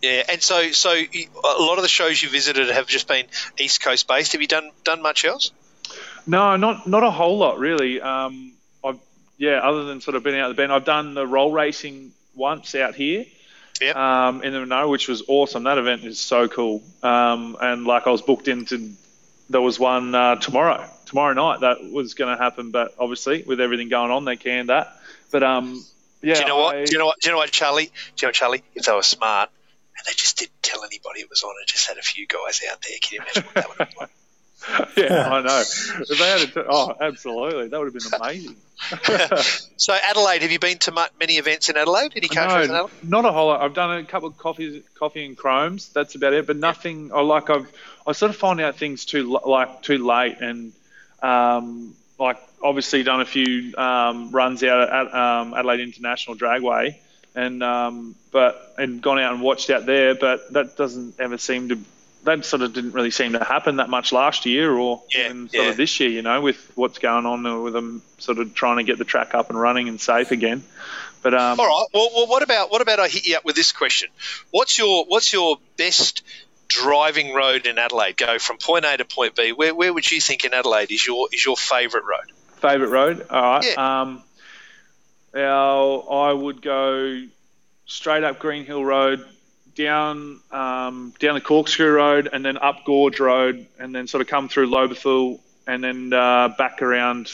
[0.03, 3.83] Yeah, and so so a lot of the shows you visited have just been East
[3.83, 4.33] Coast based.
[4.33, 5.53] Have you done done much else?
[6.27, 8.01] No, not not a whole lot really.
[8.01, 8.53] Um,
[8.85, 8.99] I've
[9.39, 12.75] yeah, other than sort of being out the bend, I've done the roll racing once
[12.75, 13.25] out here.
[13.81, 13.97] Yep.
[13.97, 15.65] Um, in the Monaro, which was awesome.
[15.65, 16.83] That event is so cool.
[17.03, 18.93] Um, and like I was booked into,
[19.51, 23.61] there was one uh, tomorrow, tomorrow night that was going to happen, but obviously with
[23.61, 24.97] everything going on, they canned that.
[25.33, 25.85] But um,
[26.23, 26.77] yeah, Do you know what?
[26.77, 27.21] I- Do you know what?
[27.21, 27.87] Do you know what, Charlie?
[27.87, 28.63] Do you know what, Charlie?
[28.77, 29.51] If they were smart
[29.97, 32.61] and they just didn't tell anybody it was on and just had a few guys
[32.71, 34.11] out there, can you imagine what that would have been like?
[34.97, 35.59] yeah, I know.
[35.61, 38.57] If they had a t- oh, absolutely, that would have been amazing.
[39.77, 42.13] So Adelaide, have you been to many events in Adelaide?
[42.15, 43.09] Any car shows in No, Adelaide?
[43.09, 43.61] not a whole lot.
[43.61, 45.89] I've done a couple of coffees, coffee and chromes.
[45.89, 46.47] That's about it.
[46.47, 47.11] But nothing.
[47.13, 47.51] I like.
[47.51, 47.69] I've.
[48.07, 50.73] I sort of find out things too like too late, and
[51.23, 56.97] um, like obviously done a few um, runs out at um, Adelaide International Dragway,
[57.35, 60.15] and um, but and gone out and watched out there.
[60.15, 61.79] But that doesn't ever seem to.
[62.25, 65.49] That sort of didn't really seem to happen that much last year, or Yeah, even
[65.49, 65.71] sort yeah.
[65.71, 66.09] of this year.
[66.09, 69.35] You know, with what's going on with them, sort of trying to get the track
[69.35, 70.63] up and running and safe again.
[71.23, 71.87] But um, All right.
[71.93, 74.09] Well, well, what about what about I hit you up with this question?
[74.51, 76.23] What's your what's your best
[76.69, 78.17] driving road in Adelaide?
[78.17, 79.53] Go from point A to point B.
[79.53, 82.33] Where where would you think in Adelaide is your is your favourite road?
[82.61, 83.27] Favorite road?
[83.31, 83.65] All right.
[83.67, 84.01] Yeah.
[84.03, 84.23] Um,
[85.41, 87.23] I would go
[87.87, 89.25] straight up Greenhill Road,
[89.75, 94.27] down um, down the Corkscrew Road, and then up Gorge Road, and then sort of
[94.29, 97.33] come through Lobethal, and then uh, back around.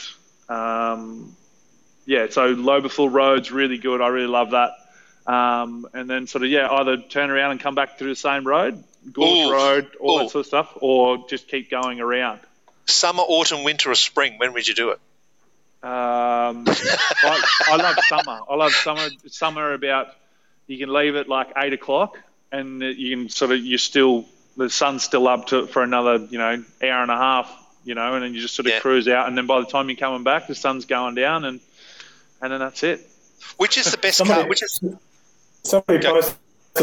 [0.49, 1.37] Um,
[2.07, 4.01] yeah, so Lobethal Road's really good.
[4.01, 4.73] I really love that.
[5.27, 8.47] Um, and then sort of yeah, either turn around and come back through the same
[8.47, 8.83] road,
[9.13, 9.53] Gorge Ooh.
[9.53, 10.23] Road, all Ooh.
[10.23, 12.41] that sort of stuff, or just keep going around.
[12.87, 14.39] Summer, autumn, winter, or spring?
[14.39, 15.01] When would you do it?
[15.83, 18.41] Um, I, I love summer.
[18.51, 19.09] I love summer.
[19.27, 20.09] Summer about
[20.67, 22.19] you can leave at like eight o'clock,
[22.51, 24.25] and you can sort of you're still
[24.57, 27.51] the sun's still up to for another you know hour and a half,
[27.85, 28.81] you know, and then you just sort of Yeah.
[28.81, 31.61] cruise out, and then by the time you're coming back, the sun's going down, and
[32.43, 33.07] and then that's it.
[33.57, 34.49] Which is the best Somebody, car?
[34.49, 34.81] Which is
[35.63, 36.15] somebody Go.
[36.15, 36.37] posted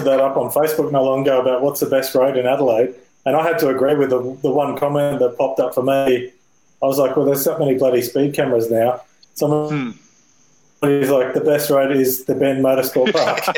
[0.06, 3.36] that up on Facebook not long ago about what's the best road in Adelaide, and
[3.36, 6.32] I had to agree with the, the one comment that popped up for me.
[6.86, 9.02] I was like, well, there's so many bloody speed cameras now.
[9.34, 9.98] Someone
[10.82, 13.56] He's like the best road is the Bend Motorsport Park,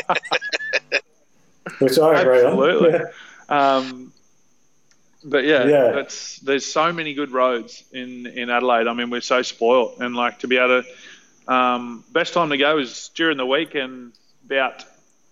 [1.79, 2.99] which I agree Absolutely.
[3.49, 3.77] on.
[3.77, 4.13] Um,
[5.25, 5.91] but yeah, Yeah.
[5.91, 8.87] that's there's so many good roads in in Adelaide.
[8.87, 12.57] I mean, we're so spoilt, and like to be able to um, best time to
[12.57, 14.13] go is during the week and
[14.45, 14.85] about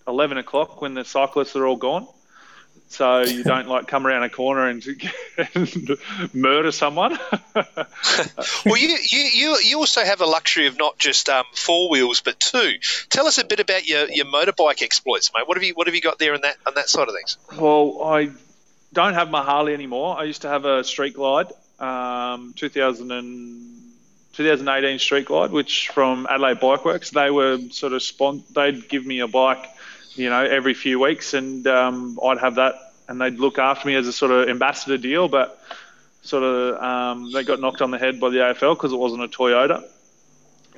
[0.05, 2.08] eleven o'clock when the cyclists are all gone.
[2.88, 4.86] So you don't like come around a corner and,
[5.56, 5.98] and
[6.34, 7.17] murder someone.
[7.56, 12.21] well, you, you you you also have the luxury of not just um, four wheels
[12.21, 12.74] but two.
[13.10, 15.48] Tell us a bit about your, your motorbike exploits, mate.
[15.48, 17.38] What have you what have you got there on that on that side of things?
[17.60, 18.30] Well, I
[18.93, 20.17] don't have my Harley anymore.
[20.17, 23.76] I used to have a Street Glide, um, 2000 and,
[24.36, 27.10] 2018 Street Glide, which from Adelaide Bike Works.
[27.12, 29.65] They were sort of spon- they'd give me a bike,
[30.15, 32.75] you know, every few weeks, and um, I'd have that,
[33.08, 35.28] and they'd look after me as a sort of ambassador deal.
[35.28, 35.60] But
[36.21, 39.23] sort of um, they got knocked on the head by the AFL because it wasn't
[39.23, 39.84] a Toyota.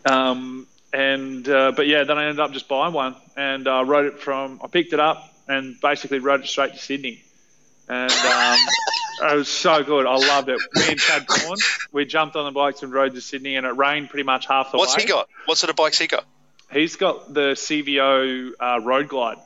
[0.06, 4.06] Um, and uh, but yeah, then I ended up just buying one and uh, rode
[4.06, 4.60] it from.
[4.64, 7.24] I picked it up and basically rode it straight to Sydney,
[7.88, 8.58] and um,
[9.32, 10.06] it was so good.
[10.06, 10.60] I loved it.
[10.76, 13.76] Me and Chad Cornes, we jumped on the bikes and rode to Sydney, and it
[13.76, 15.04] rained pretty much half the What's way.
[15.04, 15.28] he got?
[15.46, 16.26] What sort of bikes he got?
[16.72, 19.38] He's got the CVO uh, Road Glide,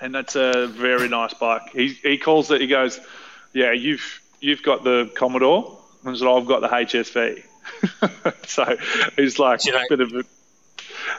[0.00, 1.62] and that's a very nice bike.
[1.72, 2.60] He he calls it.
[2.60, 3.00] He goes,
[3.52, 7.42] "Yeah, you've you've got the Commodore, and so I've got the HSV."
[8.46, 8.76] so
[9.16, 10.24] he's like You know- a bit of a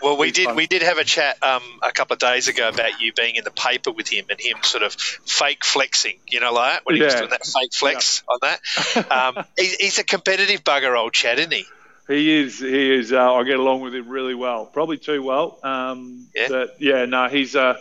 [0.01, 0.55] Well, we did fun.
[0.55, 3.43] we did have a chat um, a couple of days ago about you being in
[3.43, 7.01] the paper with him and him sort of fake flexing, you know, like when he
[7.01, 9.11] was doing that fake flex on that.
[9.11, 11.65] Um, he, he's a competitive bugger, old Chad, isn't he?
[12.07, 12.59] He is.
[12.59, 13.13] He is.
[13.13, 14.65] Uh, I get along with him really well.
[14.65, 15.57] Probably too well.
[15.63, 16.47] Um, Yeah.
[16.49, 17.77] But yeah, no, he's a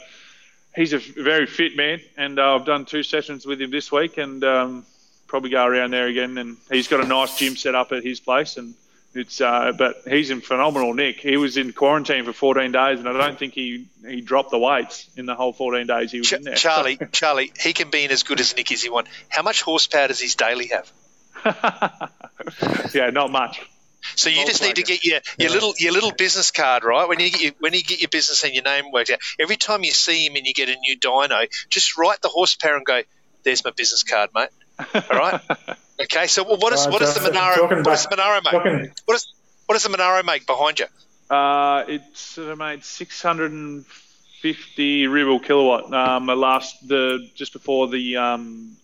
[0.76, 4.18] he's a very fit man, and uh, I've done two sessions with him this week,
[4.18, 4.87] and um,
[5.26, 6.38] probably go around there again.
[6.38, 8.74] And he's got a nice gym set up at his place, and
[9.12, 9.40] it's.
[9.40, 11.18] Uh, but he's in phenomenal nick.
[11.18, 14.58] He was in quarantine for 14 days, and I don't think he he dropped the
[14.58, 16.54] weights in the whole 14 days he was Ch- in there.
[16.54, 19.11] Charlie, Charlie, he can be in as good as Nick as he wants.
[19.28, 20.92] How much horsepower does his daily have?
[22.94, 23.61] yeah, not much.
[24.16, 27.20] So you just need to get your, your little your little business card right when
[27.20, 29.18] you get your, when you get your business and your name worked out.
[29.40, 32.77] Every time you see him and you get a new dyno, just write the horsepower
[32.77, 33.03] and go.
[33.44, 34.48] There's my business card, mate.
[34.94, 35.40] All right.
[36.01, 36.27] Okay.
[36.27, 38.53] So what is Uh, what does the Justin, Monaro talking what does the Monaro make?
[38.53, 39.27] talking- What does
[39.66, 40.87] what does the Monaro make behind you?
[41.31, 45.92] Uh, it sort of made 650 real kilowatt.
[45.92, 48.77] Um, the last the just before the um,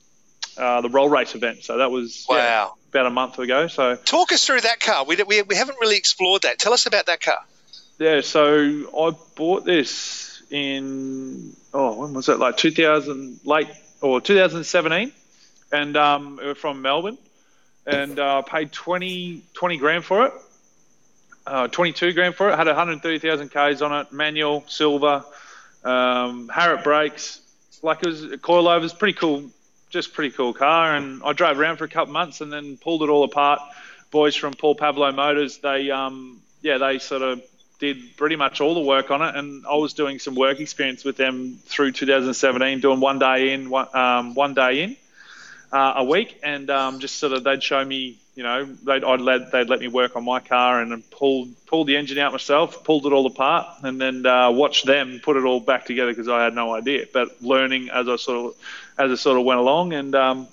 [0.57, 1.65] uh, the roll race event.
[1.65, 2.37] So that was yeah,
[2.67, 2.75] Wow.
[2.99, 3.69] About a month ago.
[3.69, 5.05] So Talk us through that car.
[5.05, 6.59] We, we, we haven't really explored that.
[6.59, 7.39] Tell us about that car.
[8.01, 13.69] yeah, so I bought this in oh when was it like 2000 late
[14.01, 15.13] or 2017,
[15.71, 17.19] and um, from Melbourne,
[17.87, 20.33] and uh, paid 20 20 grand for it.
[21.47, 22.57] Uh, 22 grand for it.
[22.57, 24.13] Had 130,000 k's on it.
[24.13, 25.25] Manual, silver,
[25.85, 27.43] um, Harrop brakes.
[27.81, 28.99] Like it was coilovers.
[28.99, 29.51] Pretty cool.
[29.91, 30.95] Just pretty cool car.
[30.95, 33.61] And I drove around for a couple months and then pulled it all apart.
[34.11, 35.59] Boys from Paul Pavlo Motors.
[35.59, 37.43] They um yeah they sort of
[37.79, 39.35] did pretty much all the work on it.
[39.37, 43.71] And I was doing some work experience with them through 2017, doing one day in,
[43.71, 44.97] one, um, one day in
[45.73, 49.21] uh, a week, and um, just sort of they'd show me, you know, they'd I'd
[49.21, 52.85] let they'd let me work on my car and pulled pulled the engine out myself,
[52.85, 56.29] pulled it all apart, and then uh, watched them put it all back together because
[56.29, 57.07] I had no idea.
[57.13, 58.61] But learning as I sort of
[58.99, 60.49] as I sort of went along, and um,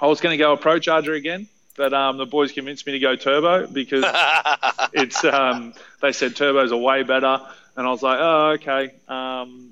[0.00, 1.48] I was going to go a ProCharger again.
[1.76, 4.04] But um, the boys convinced me to go turbo because
[4.92, 7.40] it's um, they said turbos are way better,
[7.76, 9.68] and I was like, oh okay, um,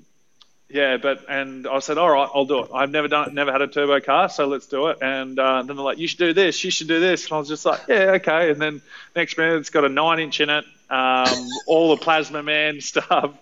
[0.69, 2.71] yeah, but and I said, all right, I'll do it.
[2.73, 4.99] I've never done it, never had a turbo car, so let's do it.
[5.01, 7.37] And uh, then they're like, you should do this, you should do this, and I
[7.39, 8.51] was just like, yeah, okay.
[8.51, 8.81] And then
[9.15, 13.33] next minute, it's got a nine inch in it, um, all the Plazmaman stuff.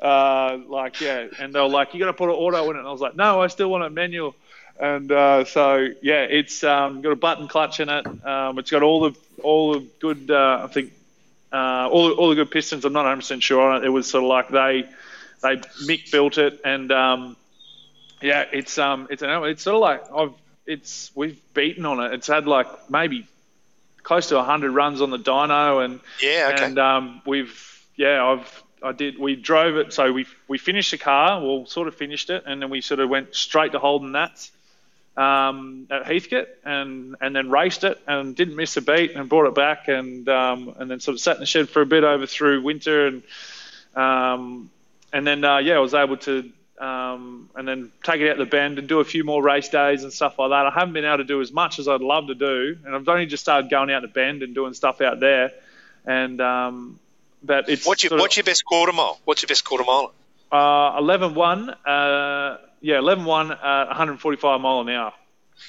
[0.00, 2.80] Uh, like yeah, and they were like, you got to put an auto in it.
[2.80, 4.34] And I was like, no, I still want a manual.
[4.78, 8.06] And uh, so yeah, it's um, got a button clutch in it.
[8.26, 10.92] Um, it's got all the all the good, uh, I think,
[11.52, 12.84] uh, all all the good pistons.
[12.84, 13.86] I'm not 100 percent sure on it.
[13.86, 14.88] It was sort of like they
[15.42, 17.36] they Mick built it, and um,
[18.20, 20.34] yeah, it's um it's an it's sort of like I've
[20.66, 22.14] it's we've beaten on it.
[22.14, 23.26] It's had like maybe
[24.02, 26.64] close to 100 runs on the dyno, and Yeah, okay.
[26.64, 30.98] and um, we've yeah I've I did we drove it so we we finished the
[30.98, 34.12] car well sort of finished it and then we sort of went straight to Holden
[34.12, 34.52] Nats
[35.16, 39.46] um, at Heathcote and and then raced it and didn't miss a beat and brought
[39.46, 42.04] it back and um, and then sort of sat in the shed for a bit
[42.04, 43.22] over through winter and
[43.96, 44.70] um,
[45.12, 48.46] and then uh, yeah I was able to um, and then take it out the
[48.46, 50.66] bend and do a few more race days and stuff like that.
[50.66, 53.08] I haven't been able to do as much as I'd love to do, and I've
[53.08, 55.52] only just started going out the bend and doing stuff out there.
[56.04, 56.98] And um,
[57.44, 59.20] but it's What's your of- What's your best quarter mile?
[59.24, 60.12] What's your best quarter mile?
[60.52, 65.12] uh, 11-1, uh, yeah, 11-1 at 145 mile an hour.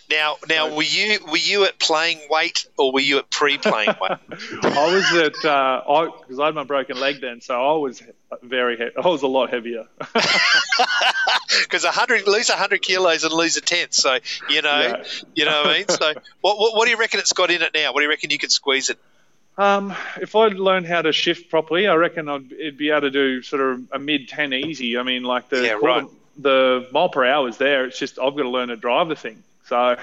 [0.10, 4.18] Now, now, were you were you at playing weight or were you at pre-playing weight?
[4.64, 8.02] I was at, uh, I because I had my broken leg then, so I was
[8.42, 9.86] very, he- I was a lot heavier.
[11.62, 13.94] Because a hundred lose a hundred kilos and lose a tenth.
[13.94, 14.18] So
[14.50, 15.04] you know, Yeah.
[15.36, 15.88] you know what I mean.
[15.90, 17.94] So what, what what do you reckon it's got in it now?
[17.94, 18.98] What do you reckon you could squeeze it?
[19.58, 23.12] Um, if I learned how to shift properly, I reckon I'd it'd be able to
[23.12, 24.98] do sort of a mid ten easy.
[24.98, 26.10] I mean, like the Yeah, quarter- right.
[26.38, 27.86] the mile per hour is there.
[27.86, 29.42] It's just I've got to learn to drive the thing.
[29.68, 29.96] So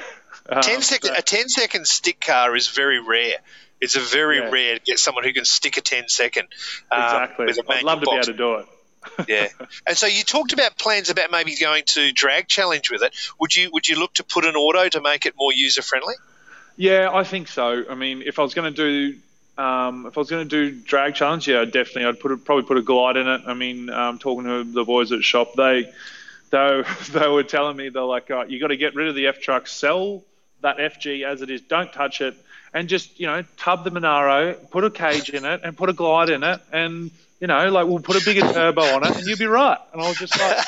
[0.49, 3.35] um, Ten second so- a 10 second stick car is very rare.
[3.81, 4.51] It's a very Yeah.
[4.51, 6.49] rare to get someone who can stick a 10 second.
[6.91, 7.47] um, exactly.
[7.69, 8.67] I'd love to manual be able to do it.
[9.29, 9.49] yeah.
[9.87, 13.13] And so you talked about plans about maybe going to drag challenge with it.
[13.41, 16.15] Would you would you look to put an auto to make it more user friendly?
[16.77, 17.85] Yeah, I think so.
[17.91, 18.77] I mean, if I was going to
[19.13, 19.19] do,
[19.59, 22.65] um, if I was going to do drag challenge, yeah, definitely, I'd put a, probably
[22.65, 23.43] put a glide in it.
[23.47, 25.93] I mean, um, talking to the boys at shop, they,
[26.51, 29.27] they, they were telling me they're like, oh, you got to get rid of the
[29.27, 30.25] F truck, sell
[30.63, 32.35] that FG as it is, don't touch it,
[32.73, 35.93] and just you know tub the Monaro, put a cage in it, and put a
[35.93, 37.11] glide in it, and
[37.41, 39.79] you know like we'll put a bigger turbo on it, and you'll be right.
[39.93, 40.65] And I was just like,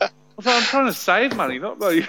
[0.00, 2.08] I was like, I'm trying to save money, not like.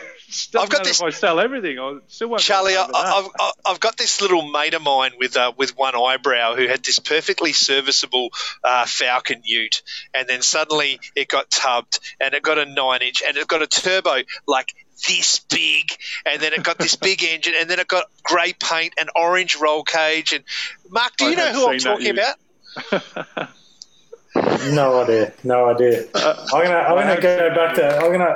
[0.57, 2.41] I've got this- If I sell everything, I still won't.
[2.41, 3.15] Charlie, I, able to cover that.
[3.15, 6.67] I've, I've- I've got this little mate of mine with uh, with one eyebrow who
[6.67, 8.29] had this perfectly serviceable
[8.63, 9.81] uh, Falcon Ute,
[10.13, 13.61] and then suddenly it got tubbed and it got a nine inch and it got
[13.61, 14.73] a turbo like
[15.07, 15.85] this big,
[16.25, 19.55] and then it got this big engine, and then it got grey paint and orange
[19.55, 20.33] roll cage.
[20.33, 20.43] And
[20.89, 23.49] Mark, do I you know who I'm talking about?
[24.71, 25.33] No idea.
[25.43, 26.05] No idea.
[26.13, 26.75] I'm gonna.
[26.75, 27.97] I'm gonna go back to.
[27.97, 28.35] I'm gonna.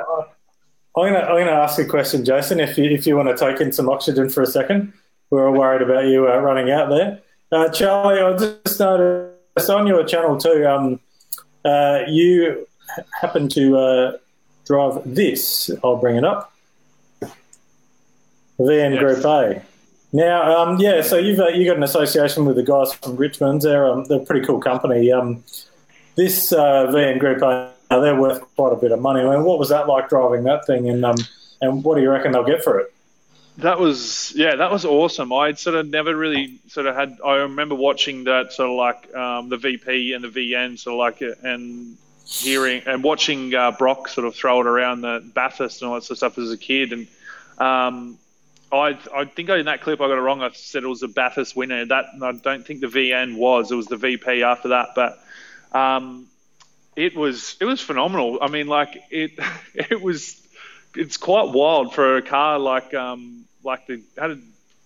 [0.96, 1.18] I'm gonna.
[1.26, 2.60] I'm gonna ask a question, Jason.
[2.60, 4.92] If you if you want to take in some oxygen for a second,
[5.30, 7.20] we're all worried about you uh, running out there.
[7.50, 10.66] Uh, Charlie, I just noticed on your channel too.
[10.66, 11.00] Um,
[11.64, 12.66] uh, you
[13.20, 14.16] happen to uh,
[14.66, 15.70] drive this.
[15.82, 16.52] I'll bring it up.
[18.60, 19.00] VN Yes.
[19.00, 19.62] Group A.
[20.12, 23.62] Now, um, yeah, so you've uh, you got an association with the guys from Richmond.
[23.62, 25.10] They're um, they're a pretty cool company.
[25.10, 25.42] Um,
[26.14, 29.20] this uh, VN Group A, they're worth quite a bit of money.
[29.20, 31.16] I mean, what was that like driving that thing, and um,
[31.60, 32.92] and what do you reckon they'll get for it?
[33.58, 35.32] That was yeah, that was awesome.
[35.32, 37.18] I'd sort of never really sort of had.
[37.24, 40.98] I remember watching that sort of like um, the VP and the VN sort of
[40.98, 45.88] like and hearing and watching uh, Brock sort of throw it around the Bathurst and
[45.88, 46.92] all that sort of stuff as a kid.
[46.92, 47.06] And
[47.58, 48.18] um,
[48.72, 50.42] I I think in that clip I got it wrong.
[50.42, 51.84] I said it was a Bathurst winner.
[51.84, 53.70] That I don't think the VN was.
[53.70, 55.20] It was the VP after that, but.
[55.72, 56.28] Um,
[56.96, 58.38] it was it was phenomenal.
[58.40, 59.32] I mean, like it
[59.74, 60.40] it was
[60.94, 64.38] it's quite wild for a car like um like the had a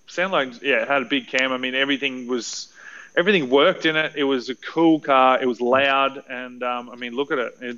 [0.06, 1.52] sound like yeah it had a big cam.
[1.52, 2.72] I mean, everything was
[3.16, 4.12] everything worked in it.
[4.16, 5.40] It was a cool car.
[5.40, 7.54] It was loud, and um, I mean, look at it.
[7.60, 7.76] it,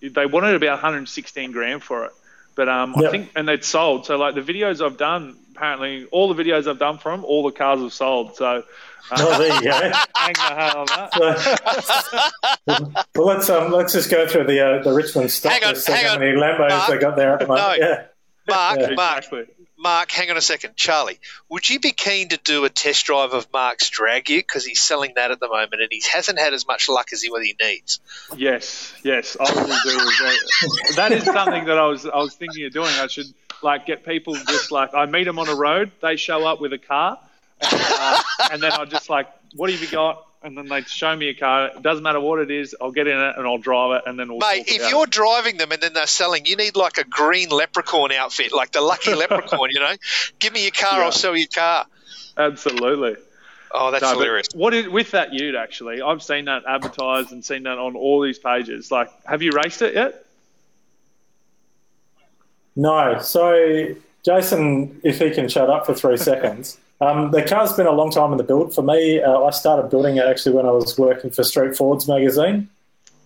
[0.00, 2.12] it they wanted about 116 grand for it,
[2.54, 3.04] but um, Yep.
[3.04, 4.06] I think and they'd sold.
[4.06, 7.42] So like the videos I've done, apparently all the videos I've done for them, all
[7.44, 8.36] the cars have sold.
[8.36, 8.64] So.
[9.14, 9.70] Oh, there you go.
[10.16, 12.32] hang the hat on that.
[13.14, 15.84] well, let's um, let's just go through the uh, the Richmond stock Hang on, list.
[15.84, 16.20] See hang how on.
[16.20, 16.90] many Lambos Mark.
[16.90, 17.80] they got there at the moment.
[17.80, 17.86] No.
[17.86, 18.04] Yeah.
[18.48, 18.94] Mark, Yeah.
[18.94, 19.44] Mark, Exactly.
[19.76, 20.74] Mark, hang on a second.
[20.76, 21.18] Charlie,
[21.50, 24.38] would you be keen to do a test drive of Mark's drag you?
[24.38, 27.20] Because he's selling that at the moment and he hasn't had as much luck as
[27.20, 28.00] he, what he needs.
[28.34, 30.94] Yes, yes, I will do that.
[30.96, 32.88] That is something that I was I was thinking of doing.
[32.88, 33.26] I should
[33.64, 36.72] like get people just like I meet them on a road, they show up with
[36.72, 37.18] a car,
[37.60, 40.24] and, uh, and then I just like, what have you got?
[40.42, 41.68] And then they show me a car.
[41.68, 42.76] It doesn't matter what it is.
[42.78, 44.38] I'll get in it and I'll drive it, and then we'll.
[44.40, 45.10] Mate, if you're it.
[45.10, 48.82] driving them and then they're selling, you need like a green leprechaun outfit, like the
[48.82, 49.94] lucky leprechaun, you know?
[50.38, 51.04] Give me your car, Yeah.
[51.06, 51.86] I'll sell your car.
[52.36, 53.16] absolutely.
[53.76, 54.48] Oh, that's No, hilarious.
[54.54, 56.02] What is, with that Ute actually?
[56.02, 58.90] I've seen that advertised and seen that on all these pages.
[58.90, 60.24] Like, have you raced it yet?
[62.76, 63.18] No.
[63.20, 63.94] So,
[64.24, 66.78] Jason, if he can shut up for three seconds.
[67.00, 68.74] Um, the car's been a long time in the build.
[68.74, 72.08] For me, uh, I started building it actually when I was working for Street Fords
[72.08, 72.68] magazine.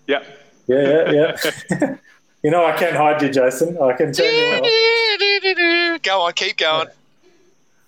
[0.07, 0.23] Yeah.
[0.67, 1.37] Yeah, yeah,
[1.71, 1.97] yeah.
[2.43, 3.79] you know, I can't hide you, Jason.
[3.81, 5.99] I can turn you.
[6.03, 6.89] Go on, keep going.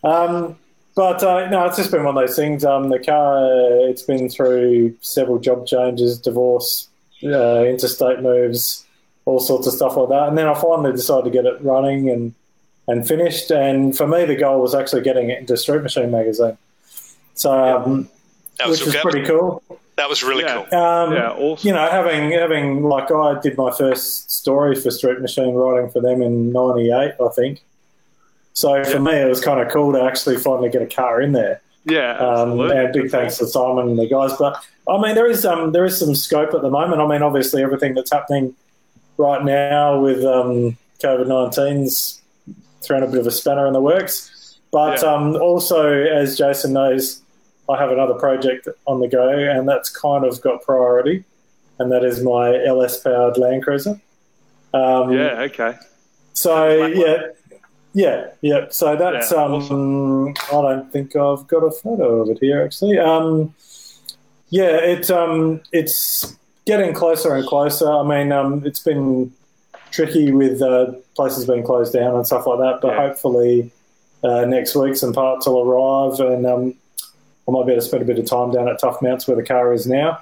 [0.04, 0.56] Um,
[0.94, 2.64] but uh, no, it's just been one of those things.
[2.64, 6.88] Um, the car, uh, it's been through several job changes, divorce,
[7.24, 8.84] uh, interstate moves,
[9.24, 10.28] all sorts of stuff like that.
[10.28, 12.34] And then I finally decided to get it running and
[12.88, 13.50] and finished.
[13.50, 16.56] And for me, the goal was actually getting it into Street Machine magazine.
[17.34, 18.08] So, um,
[18.58, 19.62] That was, which was pretty cool.
[19.96, 20.64] that was really Yeah.
[20.68, 20.78] cool.
[20.78, 21.68] Um, Yeah, awesome.
[21.68, 26.00] You know, having having like I did my first story for Street Machine writing for
[26.00, 27.62] them in '98, I think.
[28.52, 31.32] So for me, it was kind of cool to actually finally get a car in
[31.32, 31.60] there.
[31.86, 32.76] Yeah, Um, absolutely.
[32.76, 34.32] and big thanks to Simon and the guys.
[34.38, 34.56] But
[34.88, 37.00] I mean, there is um, there is some scope at the moment.
[37.00, 38.54] I mean, obviously, everything that's happening
[39.20, 42.20] right now with um, COVID 19's
[42.82, 44.56] thrown a bit of a spanner in the works.
[44.72, 45.12] But Yeah.
[45.12, 47.20] um, also, as Jason knows,
[47.68, 51.24] I have another project on the go, and that's kind of got priority,
[51.78, 54.00] and that is my LS powered Land Cruiser.
[54.72, 55.74] Um, yeah, okay.
[56.32, 57.22] so yeah,
[57.92, 58.66] yeah, yeah.
[58.70, 59.52] So that's Yeah, um.
[59.54, 60.28] awesome.
[60.52, 62.98] I don't think I've got a photo of it here actually.
[62.98, 63.54] Um,
[64.48, 66.36] yeah, it um, it's
[66.66, 67.90] getting closer and closer.
[67.90, 69.32] I mean, um, it's been
[69.90, 73.08] tricky with uh, places being closed down and stuff like that, but Yeah.
[73.08, 73.70] hopefully
[74.22, 76.74] uh, next week some parts will arrive and um,
[77.48, 79.36] I might be able to spend a bit of time down at Tuff Mounts where
[79.36, 80.20] the car is now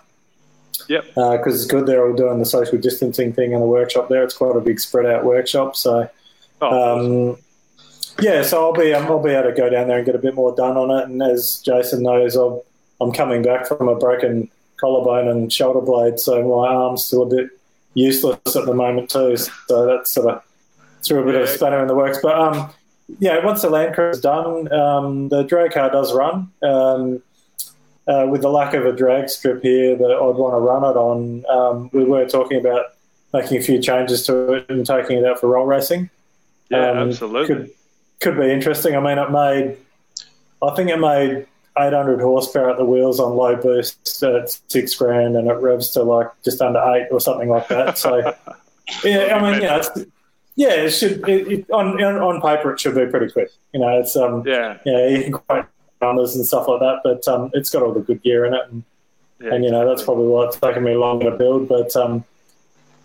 [0.89, 1.05] Yep.
[1.15, 4.23] because it's good they're all doing the social distancing thing in the workshop there.
[4.23, 6.09] It's quite a big spread out workshop, so.
[6.63, 7.37] Oh, Um,
[8.21, 10.19] yeah, so I'll be um, I'll be able to go down there and get a
[10.19, 11.09] bit more done on it.
[11.09, 12.61] And as Jason knows, I'm
[13.01, 14.49] I'm coming back from a broken
[14.79, 17.51] collarbone and shoulder blade, so my arm's still a bit
[17.95, 19.37] useless at the moment too.
[19.37, 20.43] So that's sort of
[21.03, 22.19] threw a bit of a spanner in the works.
[22.23, 22.71] But um,
[23.19, 26.51] yeah, once the Land Cruiser is done, um, the drag car does run.
[26.63, 27.23] Um,
[28.07, 30.97] uh, with the lack of a drag strip here that I'd want to run it
[30.97, 32.87] on, um, we were talking about
[33.35, 36.09] making a few changes to it and taking it out for roll racing
[36.71, 37.47] yeah, um, absolutely.
[37.47, 37.71] Could,
[38.21, 38.97] could be interesting.
[38.97, 39.77] I mean, it made,
[40.63, 41.47] I think it made
[41.81, 46.03] 800 horsepower at the wheels on low boost at six grand, and it revs to
[46.03, 47.99] like just under eight or something like that.
[47.99, 48.19] So,
[49.05, 49.91] yeah, I mean, yeah, it's,
[50.57, 51.29] yeah, it should.
[51.29, 53.51] It, it, on, on paper, it should be pretty quick.
[53.73, 55.67] You know, it's um, yeah, yeah, you can quote
[56.01, 58.63] numbers and stuff like that, but um, it's got all the good gear in it,
[58.71, 58.85] and,
[59.41, 59.55] yeah.
[59.55, 61.69] and you know that's probably why it's taken me longer to build.
[61.69, 62.25] But um,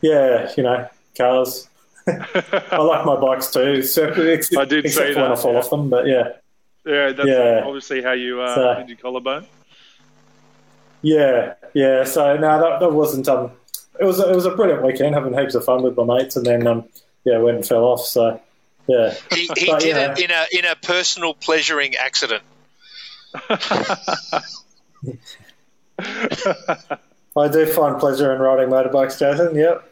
[0.02, 1.70] yeah, you know, cars.
[2.08, 5.60] I like my bikes too, except, except, I did except for when I fall yeah.
[5.60, 5.90] off them.
[5.90, 6.30] But yeah,
[6.86, 7.64] yeah, that's Yeah.
[7.66, 9.46] obviously how you uh, So- did your collarbone.
[11.02, 12.04] yeah, yeah.
[12.04, 13.28] So no, that, that wasn't.
[13.28, 13.52] Um,
[14.00, 16.46] it was it was a brilliant weekend, having heaps of fun with my mates, and
[16.46, 16.86] then um,
[17.26, 18.02] yeah, went and fell off.
[18.06, 18.40] So
[18.88, 20.12] yeah, He, he But, did yeah.
[20.14, 22.44] it in a in a personal pleasuring accident.
[27.36, 29.56] I do find pleasure in riding motorbikes, Jason.
[29.56, 29.90] Yep.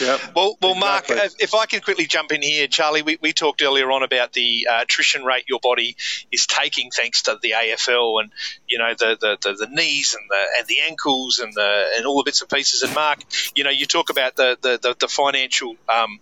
[0.00, 0.20] Yep.
[0.34, 1.26] Well, well, Mark, Exactly.
[1.26, 4.32] uh, if I can quickly jump in here, Charlie, we, we talked earlier on about
[4.32, 5.96] the uh, attrition rate your body
[6.30, 8.32] is taking thanks to the AFL and
[8.68, 12.06] you know the, the, the, the knees and the and the ankles and the and
[12.06, 12.82] all the bits and pieces.
[12.82, 13.20] And Mark,
[13.54, 16.18] you know, you talk about the the, the, the financial um,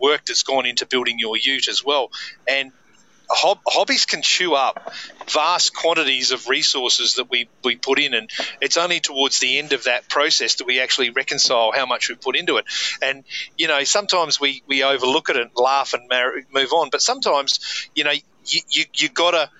[0.00, 2.10] work that's gone into building your ute as well,
[2.48, 2.72] and
[3.32, 4.92] hob- hobbies can chew up
[5.28, 8.30] vast quantities of resources that we, we put in, and
[8.60, 12.14] it's only towards the end of that process that we actually reconcile how much we
[12.14, 12.66] put into it.
[13.00, 13.24] And
[13.56, 17.88] you know, sometimes we, we overlook it and laugh and mar- move on, but sometimes
[17.94, 19.50] you know you you, you got to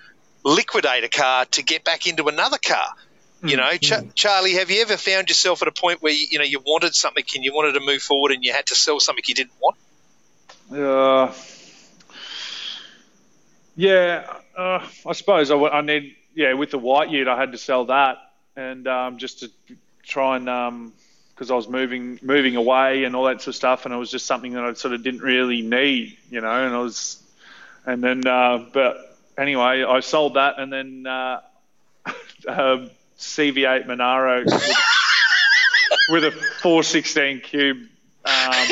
[0.43, 2.87] liquidate a car to get back into another car.
[3.45, 6.37] You know, Ch- Charlie, have you ever found yourself at a point where you, you
[6.37, 9.01] know you wanted something and you wanted to move forward and you had to sell
[9.01, 9.77] something you didn't want?
[10.71, 11.33] Uh,
[13.75, 16.15] yeah, uh, I suppose I, I need.
[16.35, 18.17] Yeah, with the white ute, I had to sell that,
[18.55, 19.51] and um, just to
[20.01, 20.91] try and
[21.33, 24.11] because I was moving moving away and all that sort of stuff, and it was
[24.11, 26.65] just something that I sort of didn't really need, you know.
[26.65, 27.21] And I was,
[27.85, 31.41] and then, uh, but anyway, I sold that, and then uh,
[32.47, 34.75] um, CV8 Monaro with,
[36.09, 37.87] with a 416 cube.
[38.25, 38.67] Um,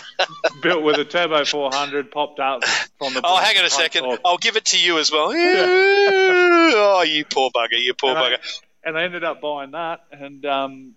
[0.62, 2.64] built with a turbo 400 popped up
[2.98, 4.02] from the Oh, hang on a second.
[4.04, 4.18] door.
[4.24, 5.30] I'll give it to you as well.
[5.32, 8.60] oh, you poor bugger, you poor and I, bugger.
[8.84, 10.94] and I ended up buying that, and um,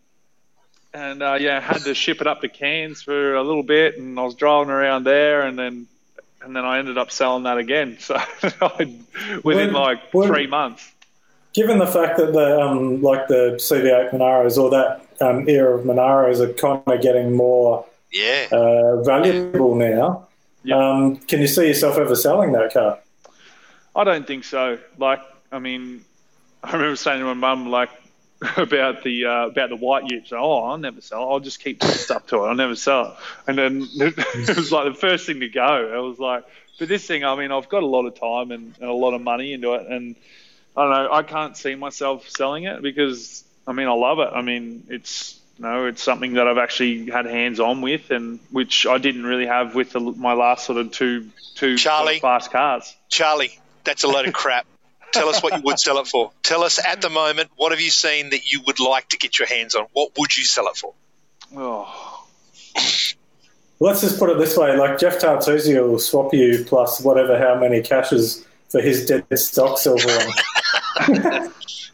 [0.93, 4.19] and uh, yeah, had to ship it up to Cairns for a little bit, and
[4.19, 5.87] I was driving around there, and then
[6.41, 7.97] and then I ended up selling that again.
[8.07, 8.17] So
[8.77, 9.05] within
[9.43, 10.89] When- like when- three months.
[11.53, 15.83] Given the fact that the um, like the CV8 Monaros or that um, era of
[15.85, 18.47] Monaros are kind of getting more Yeah.
[18.51, 20.27] uh, valuable now,
[20.63, 20.77] Yeah.
[20.77, 22.99] um, can you see yourself ever selling that car?
[23.95, 24.77] I don't think so.
[24.97, 26.03] Like, I mean,
[26.63, 27.89] I remember saying to my mum like
[28.57, 30.27] about the uh, about the white ute.
[30.27, 31.29] So, oh, I'll never sell.
[31.29, 32.47] I'll just keep putting stuff to it.
[32.47, 33.13] I'll never sell it.
[33.47, 35.61] And then it was like the first thing to go.
[35.61, 36.43] I was like,
[36.79, 39.13] but this thing, I mean, I've got a lot of time and, and a lot
[39.13, 40.15] of money into it, and
[40.75, 41.13] I don't know.
[41.13, 44.29] I can't see myself selling it because I mean, I love it.
[44.33, 48.39] I mean, it's you know, it's something that I've actually had hands on with, and
[48.49, 51.97] which I didn't really have with the, my last sort of two two sort of
[52.07, 52.19] Charlie.
[52.19, 52.95] fast cars.
[53.09, 54.65] Charlie, that's a load of crap.
[55.13, 56.31] Tell us what you would sell it for.
[56.41, 59.37] Tell us at the moment, what have you seen that you would like to get
[59.37, 59.85] your hands on?
[59.93, 60.95] What would you sell it for?
[61.55, 62.25] Oh.
[63.79, 67.59] Let's just put it this way: like Jeff Tartuzzi will swap you plus whatever how
[67.59, 70.17] many cashes for his dead stock silver.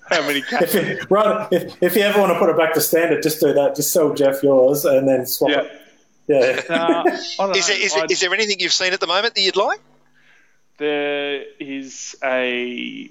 [0.10, 0.22] one.
[0.22, 2.82] How many if you, right, if, if you ever want to put it back to
[2.82, 3.76] standard, just do that.
[3.76, 5.62] Just sell Jeff yours and then swap Yeah.
[5.62, 6.66] it.
[6.70, 6.76] Yeah.
[6.76, 7.46] Uh, I Is know.
[7.54, 7.56] there,
[7.86, 9.80] is, there, there anything you've seen at the moment that you'd like?
[10.78, 13.10] there is a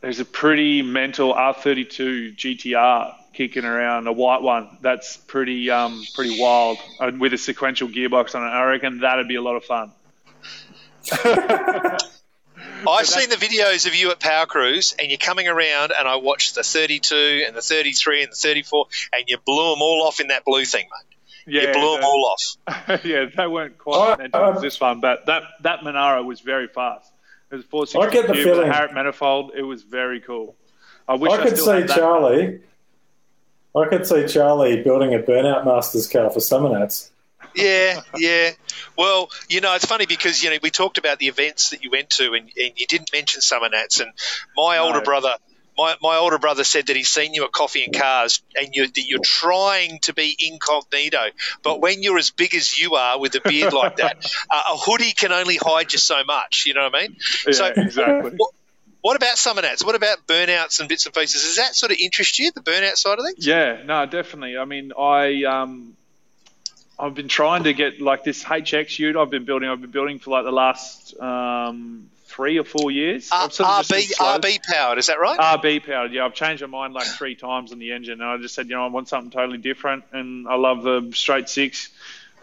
[0.00, 4.78] there's a pretty mental R32 GTR kicking around, a white one.
[4.80, 8.50] That's pretty um, pretty wild, and with a sequential gearbox on it.
[8.50, 9.92] I reckon that'd be a lot of fun.
[12.88, 16.16] I've seen the videos of you at Power Cruise, and you're coming around, and I
[16.16, 20.20] watched the 32 and the 33 and the 34, and you blew them all off
[20.20, 21.16] in that blue thing, mate.
[21.48, 23.04] Yeah, you blew them all off.
[23.04, 26.66] yeah, they weren't quite I- meant um, this one, but that that Monaro was very
[26.66, 27.12] fast.
[27.50, 29.52] It was 460 I get the cube with a feeling- Harrop manifold.
[29.54, 30.56] It was very cool.
[31.08, 31.96] I wish I, I could see had that.
[31.96, 32.60] Charlie.
[33.76, 37.10] I could see Charlie building a Burnout Masters car for Summernats.
[37.56, 38.50] Yeah, yeah.
[38.96, 41.90] Well, you know, it's funny because you know we talked about the events that you
[41.90, 44.00] went to, and, and you didn't mention Summernats.
[44.00, 44.12] And
[44.56, 45.34] my older brother,
[45.76, 48.86] my, my older brother said that he's seen you at Coffee and Cars, and you
[48.86, 51.30] that you're trying to be incognito.
[51.62, 54.16] But when you're as big as you are with a beard like that,
[54.50, 56.64] uh, a hoodie can only hide you so much.
[56.66, 57.16] You know what I mean?
[57.46, 58.32] Yeah, so, exactly.
[58.36, 58.50] What,
[59.02, 59.84] what about Summernats?
[59.84, 61.42] What about burnouts and bits and pieces?
[61.42, 63.46] Does that sort of interest you, the burnout side of things?
[63.46, 64.58] Yeah, no, definitely.
[64.58, 65.96] I mean, I um,
[66.98, 69.68] I've been trying to get like this HX ute I've been building.
[69.68, 73.30] I've been building for like the last um, three or four years.
[73.30, 75.38] Uh, I've sort of just been RB RB powered, is that right?
[75.38, 76.12] RB powered.
[76.12, 78.68] Yeah, I've changed my mind like three times on the engine, and I just said,
[78.68, 81.90] you know, I want something totally different, and I love the straight six,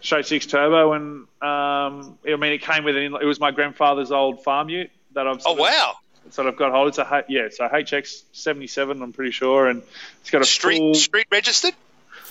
[0.00, 3.14] straight six turbo, and um, I mean, it came with an.
[3.20, 5.38] It was my grandfather's old farm ute that I've.
[5.38, 5.94] oh sort of- wow!
[6.30, 6.88] Sort of got hold.
[6.88, 9.02] It's a yeah, so HX seventy seven.
[9.02, 9.82] I'm pretty sure, and
[10.22, 10.94] it's got a Street full.
[10.94, 11.74] street registered.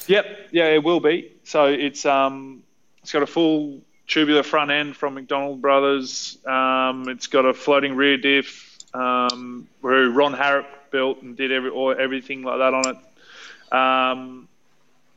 [0.07, 1.31] Yep, yeah, it will be.
[1.43, 2.63] So it's um,
[3.01, 6.37] it's got a full tubular front end from McDonald Brothers.
[6.45, 11.69] Um, it's got a floating rear diff, um, where Ron Harrop built and did every
[11.69, 13.73] or everything like that on it.
[13.73, 14.47] Um,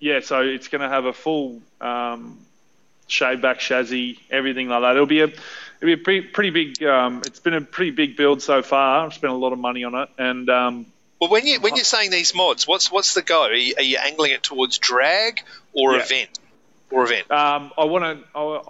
[0.01, 2.39] yeah, so it's going to have a full um,
[3.07, 4.95] shade back chassis, everything like that.
[4.95, 5.39] It'll be a it'll
[5.83, 6.83] be a pretty pretty big.
[6.83, 9.07] Um, it's been a pretty big build so far.
[9.07, 10.87] I've spent a lot of money on it, and um,
[11.21, 13.43] Well, when you when you're saying these mods, what's what's the go?
[13.43, 15.41] Are you, are you angling it towards drag
[15.73, 16.03] or Yeah.
[16.05, 16.31] event?
[16.91, 17.31] or event?
[17.31, 18.39] Um, I want to.
[18.39, 18.61] I,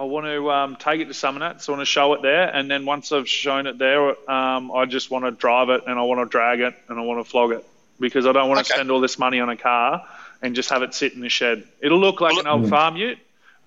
[0.00, 1.62] I want to um, take it to Summernats.
[1.62, 4.70] So I want to show it there, and then once I've shown it there, um,
[4.70, 7.24] I just want to drive it and I want to drag it and I want
[7.24, 7.64] to flog it
[7.98, 8.76] because I don't want to Okay.
[8.76, 10.06] spend all this money on a car
[10.40, 11.64] and just have it sit in the shed.
[11.80, 13.18] It'll look like Well, an old farm ute.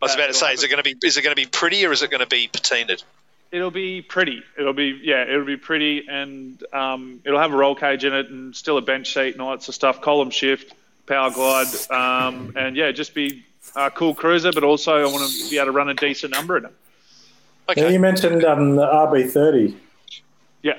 [0.02, 1.46] I was about to say, is it going to be is it going to be
[1.48, 3.04] pretty or is it going to be patinaed?
[3.52, 4.42] It'll be pretty.
[4.58, 5.24] It'll be yeah.
[5.24, 8.82] It'll be pretty, and um, it'll have a roll cage in it, and still a
[8.82, 10.02] bench seat and all that sort of stuff.
[10.02, 10.74] Column shift,
[11.06, 13.44] power glide, um, and yeah, just be
[13.76, 14.54] a cool cruiser.
[14.54, 16.74] But also, I want to be able to run a decent number in it.
[17.76, 17.94] Yeah, Okay.
[17.94, 19.76] you mentioned um, the RB30.
[20.62, 20.74] Yeah.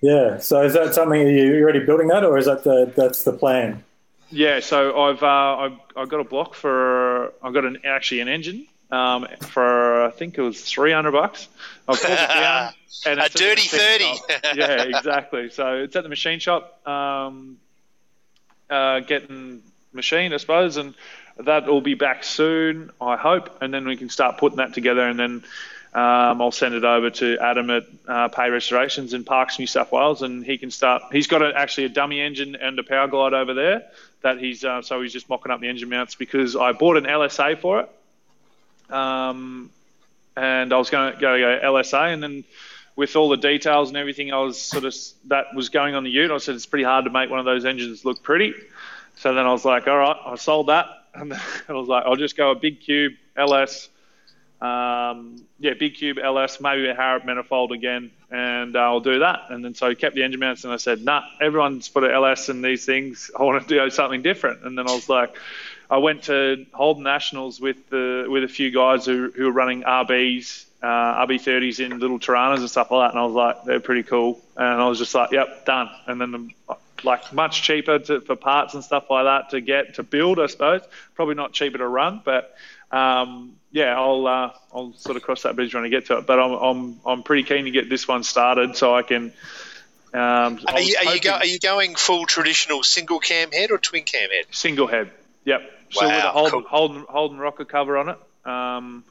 [0.00, 0.38] Yeah.
[0.38, 3.32] So is that something are you already building that, or is that the that's the
[3.32, 3.82] plan?
[4.30, 8.28] Yeah, so I've uh, I've, I've got a block for I've got an actually an
[8.28, 11.48] engine um, for I think it was three hundred bucks.
[11.88, 12.72] I've pulled it down,
[13.06, 14.04] and A dirty 30.
[14.04, 14.24] shop.
[14.54, 15.50] yeah, exactly.
[15.50, 17.58] So it's at the machine shop, um,
[18.70, 19.62] uh, getting
[19.92, 20.94] machined, I suppose, and
[21.38, 25.06] that will be back soon, I hope, and then we can start putting that together,
[25.06, 25.44] and then.
[25.94, 29.90] Um, I'll send it over to Adam at uh, Pay Restorations in Parkes, New South
[29.92, 31.00] Wales, and he can start.
[31.10, 33.82] He's got a, actually a dummy engine and a power glide over there
[34.20, 37.04] that he's uh, so he's just mocking up the engine mounts because I bought an
[37.04, 37.88] LSA for it,
[38.90, 39.70] um,
[40.36, 42.44] and I was going to go go LSA, and then
[42.94, 44.94] with all the details and everything, I was sort of
[45.26, 46.30] that was going on the Ute.
[46.30, 48.54] I said it's pretty hard to make one of those engines look pretty,
[49.16, 52.16] so then I was like, all right, I sold that, and I was like, I'll
[52.16, 53.88] just go a big cube LS.
[54.60, 59.40] Um, yeah, big cube LS, maybe a Harrop manifold again, and uh, I'll do that.
[59.50, 62.10] And then so I kept the engine mounts, and I said, nah, everyone's put an
[62.10, 63.30] LS in these things.
[63.38, 64.64] I want to do something different.
[64.64, 65.36] And then I was like,
[65.90, 69.82] I went to Holden Nationals with the with a few guys who who were running
[69.82, 73.80] RBs, uh, RB30s in little Toranas and stuff like that, and I was like, they're
[73.80, 74.40] pretty cool.
[74.56, 75.88] And I was just like, yep, done.
[76.06, 79.94] And then the, like much cheaper to, for parts and stuff like that to get
[79.94, 80.82] to build, I suppose.
[81.14, 82.54] Probably not cheaper to run, but
[82.90, 86.26] um, yeah, I'll uh, I'll sort of cross that bridge when I get to it.
[86.26, 89.32] But I'm I'm I'm pretty keen to get this one started so I can.
[90.14, 93.76] Um, Are you, are, you go, are you going full traditional single cam head or
[93.76, 94.46] twin cam head?
[94.50, 95.10] single head?
[95.46, 95.62] Yep.
[95.90, 96.68] So with a Wow, Holden, cool.
[96.68, 98.18] Holden Holden rocker cover on it.
[98.44, 99.04] Um,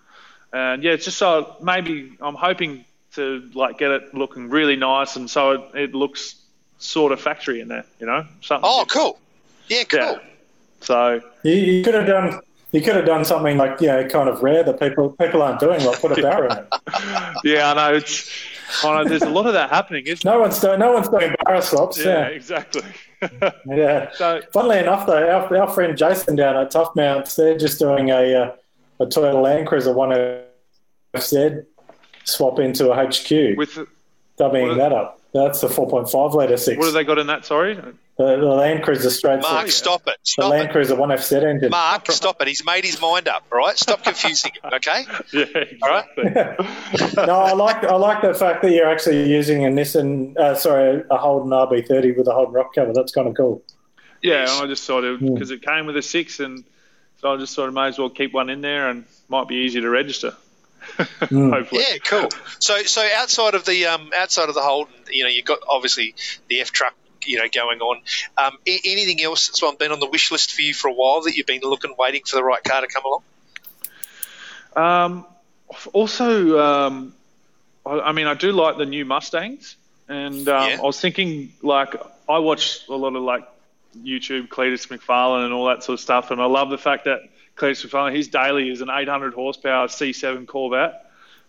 [0.53, 5.15] and yeah, it's just so maybe I'm hoping to like get it looking really nice
[5.15, 6.35] and so it, it looks
[6.77, 8.69] sort of factory in there, you know, something.
[8.69, 8.91] Oh, different.
[8.91, 9.19] cool.
[9.67, 9.99] Yeah, cool.
[9.99, 10.19] Yeah.
[10.81, 12.39] So You, you could have done.
[12.75, 15.61] You could have done something like you know, kind of rare that people people aren't
[15.61, 17.35] doing, like put a Barra in it.
[17.45, 18.29] yeah, I know it's.
[18.83, 20.79] I know there's a lot of that happening, isn't No one's doing.
[20.79, 21.97] No one's doing Barra swaps.
[22.03, 22.83] Yeah, Yeah, exactly.
[23.65, 24.11] yeah.
[24.15, 28.09] so Funnily enough, though, our, our friend Jason down at Tuff Mounts, they're just doing
[28.09, 28.55] a uh,
[28.99, 30.09] a Toyota Land Cruiser one
[31.13, 31.65] FZ
[32.25, 33.79] swap into a HQ, with
[34.37, 35.21] dummying what- that up.
[35.43, 36.77] That's the 4.5 litre six.
[36.77, 37.45] What have they got in that?
[37.45, 37.75] Sorry.
[37.75, 39.75] the, the Land Cruiser straight Mark, six.
[39.75, 40.15] stop it.
[40.23, 40.71] The Stop Land it.
[40.71, 41.69] Cruiser one FZ engine.
[41.71, 42.47] Mark, stop it.
[42.47, 43.77] He's made his mind up, all right?
[43.77, 45.03] Stop confusing him, okay?
[45.33, 45.45] Yeah,
[45.83, 46.05] All right.
[46.17, 47.25] exactly.
[47.27, 51.03] no, I like I like the fact that you're actually using a Nissan, uh, sorry,
[51.11, 52.93] a Holden RB30 with a Holden rock cover.
[52.93, 53.61] That's kind of cool.
[54.21, 55.33] Yeah, and I just sort of Hmm.
[55.33, 56.63] because it came with a six, and
[57.19, 59.55] so I just sort of may as well keep one in there, and might be
[59.55, 60.33] easier to register.
[60.97, 61.49] Hmm.
[61.53, 61.83] Hopefully.
[61.87, 62.29] Yeah, cool.
[62.59, 66.15] So, so outside of the um, outside of the Holden, you know, you've got obviously
[66.47, 68.01] the F truck, you know, going on.
[68.37, 71.21] Um, a- anything else that's been on the wish list for you for a while
[71.21, 73.23] that you've been looking, waiting for the right car to come along?
[74.75, 75.25] Um,
[75.93, 77.13] also, um,
[77.85, 79.75] I, I mean, I do like the new Mustangs,
[80.07, 80.77] and um, Yeah.
[80.79, 81.95] I was thinking, like,
[82.27, 83.47] I watch a lot of like
[83.97, 87.21] YouTube, Cleetus McFarland, and all that sort of stuff, and I love the fact that
[87.55, 91.01] Cleetus McFarland, his daily is an 800 horsepower C7 Corvette.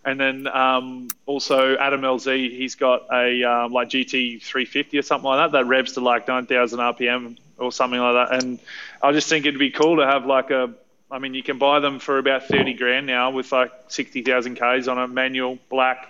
[0.05, 5.25] And then um, also Adam LZ, he's got a um, like GT 350 or something
[5.25, 8.43] like that that revs to like 9,000 RPM or something like that.
[8.43, 8.59] And
[9.01, 10.73] I just think it'd be cool to have like a,
[11.11, 14.87] I mean, you can buy them for about 30 grand now with like 60,000 Ks
[14.87, 16.07] on a manual black,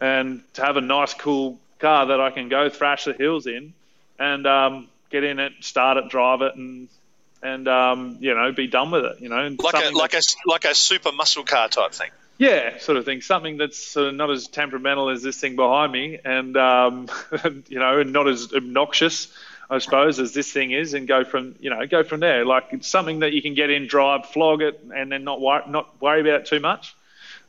[0.00, 3.72] and to have a nice, cool car that I can go thrash the hills in,
[4.18, 6.88] and um, get in it, start it, drive it, and
[7.42, 9.20] and um, you know be done with it.
[9.20, 12.10] You know, and Like a like a like a super muscle car type thing.
[12.38, 13.20] yeah, sort of thing.
[13.20, 17.08] Something that's sort of not as temperamental as this thing behind me, and um,
[17.68, 19.28] you know, and not as obnoxious,
[19.70, 22.44] I suppose, as this thing is, and go from you know go from there.
[22.44, 26.00] Like something that you can get in, drive, flog it, and then not worry, not
[26.00, 26.94] worry about it too much.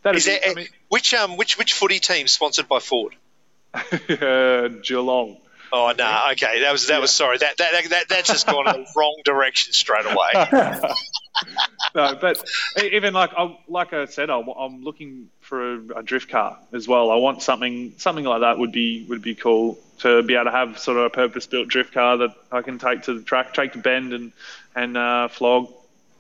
[0.04, 3.16] That Is is, there, I mean, which um which which footy team sponsored by Ford?
[3.74, 5.38] uh, Geelong.
[5.72, 8.84] Oh no, okay, that was that was sorry that that that that's just gone in
[8.84, 10.48] the wrong direction straight away.
[11.96, 12.44] no, but
[12.82, 16.88] even like I, like I said, I'm, I'm looking for a, a drift car as
[16.88, 17.12] well.
[17.12, 20.52] I want something something like that would be would be cool to be able to
[20.52, 23.54] have sort of a purpose built drift car that I can take to the track,
[23.54, 24.32] take to bend and
[24.76, 25.74] and uh, flog.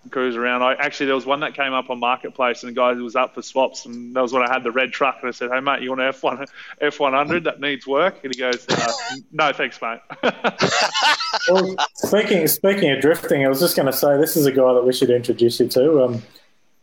[0.09, 0.63] Cruise around.
[0.63, 3.15] I actually there was one that came up on marketplace, and the guy who was
[3.15, 5.51] up for swaps, and that was when I had the red truck, and I said,
[5.51, 6.45] "Hey mate, you want an F one
[6.81, 8.91] F one hundred that needs work?" And he goes, uh,
[9.31, 9.99] "No, thanks, mate."
[11.49, 14.73] well, speaking speaking of drifting, I was just going to say this is a guy
[14.73, 16.03] that we should introduce you to.
[16.03, 16.23] Um,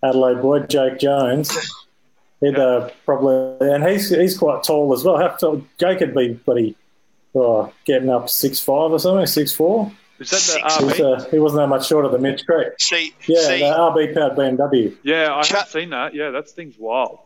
[0.02, 1.56] Adelaide boy, Jake Jones.
[2.40, 5.18] He'd uh, probably, and he's he's quite tall as well.
[5.18, 5.64] How tall?
[5.78, 6.76] Jake could be bloody,
[7.34, 9.90] oh, getting up six five or something, six four.
[10.18, 10.76] Is that the Six.
[10.76, 10.90] RB?
[10.92, 12.68] He's, uh, he wasn't that much shorter than Mitch Creek.
[12.78, 14.96] See, Yeah, see, the RB powered BMW.
[15.02, 16.14] yeah, I Cha- have seen that.
[16.14, 17.18] Yeah, that thing's wild.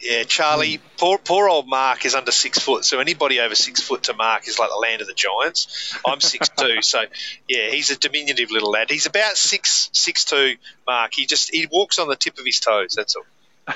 [0.00, 0.80] yeah, Charlie.
[0.96, 4.48] Poor, poor old Mark is under six foot, so anybody over six foot to Mark
[4.48, 5.94] is like the land of the giants.
[6.06, 7.02] I'm six two, so
[7.48, 8.88] yeah, he's a diminutive little lad.
[8.90, 10.54] He's about six six two.
[10.86, 12.94] Mark, he just he walks on the tip of his toes.
[12.96, 13.24] That's all.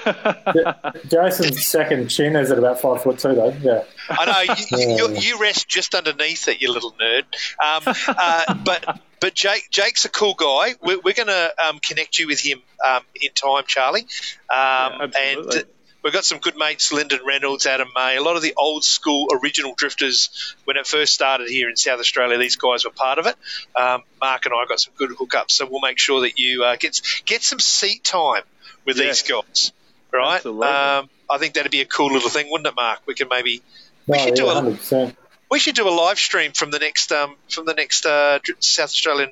[1.09, 3.55] Jason's second chin is at about five foot two, though.
[3.61, 3.85] Yeah.
[4.09, 7.25] I know you, you, you rest just underneath it, you little nerd.
[7.63, 10.75] Um, uh, but but Jake Jake's a cool guy.
[10.83, 14.03] We're, we're going to um, connect you with him um, in time, Charlie.
[14.51, 15.57] Um, absolutely.
[15.61, 15.65] and
[16.03, 19.29] we've got some good mates, Lyndon Reynolds, Adam May, a lot of the old school
[19.43, 20.55] original drifters.
[20.65, 23.37] When it first started here in South Australia, these guys were part of it.
[23.79, 26.77] Um, Mark and I got some good hookups, so we'll make sure that you uh,
[26.77, 28.43] get get some seat time
[28.85, 29.23] with Yes.
[29.23, 29.73] these guys.
[30.15, 30.37] Right?
[30.37, 30.67] Absolutely.
[30.69, 33.01] Um, I think that'd be a cool little thing, wouldn't it, Mark?
[33.07, 33.63] We can maybe
[34.07, 35.17] we No, should do a 100%.
[35.51, 38.91] we should do a live stream from the next um, from the next uh, South
[38.91, 39.31] Australian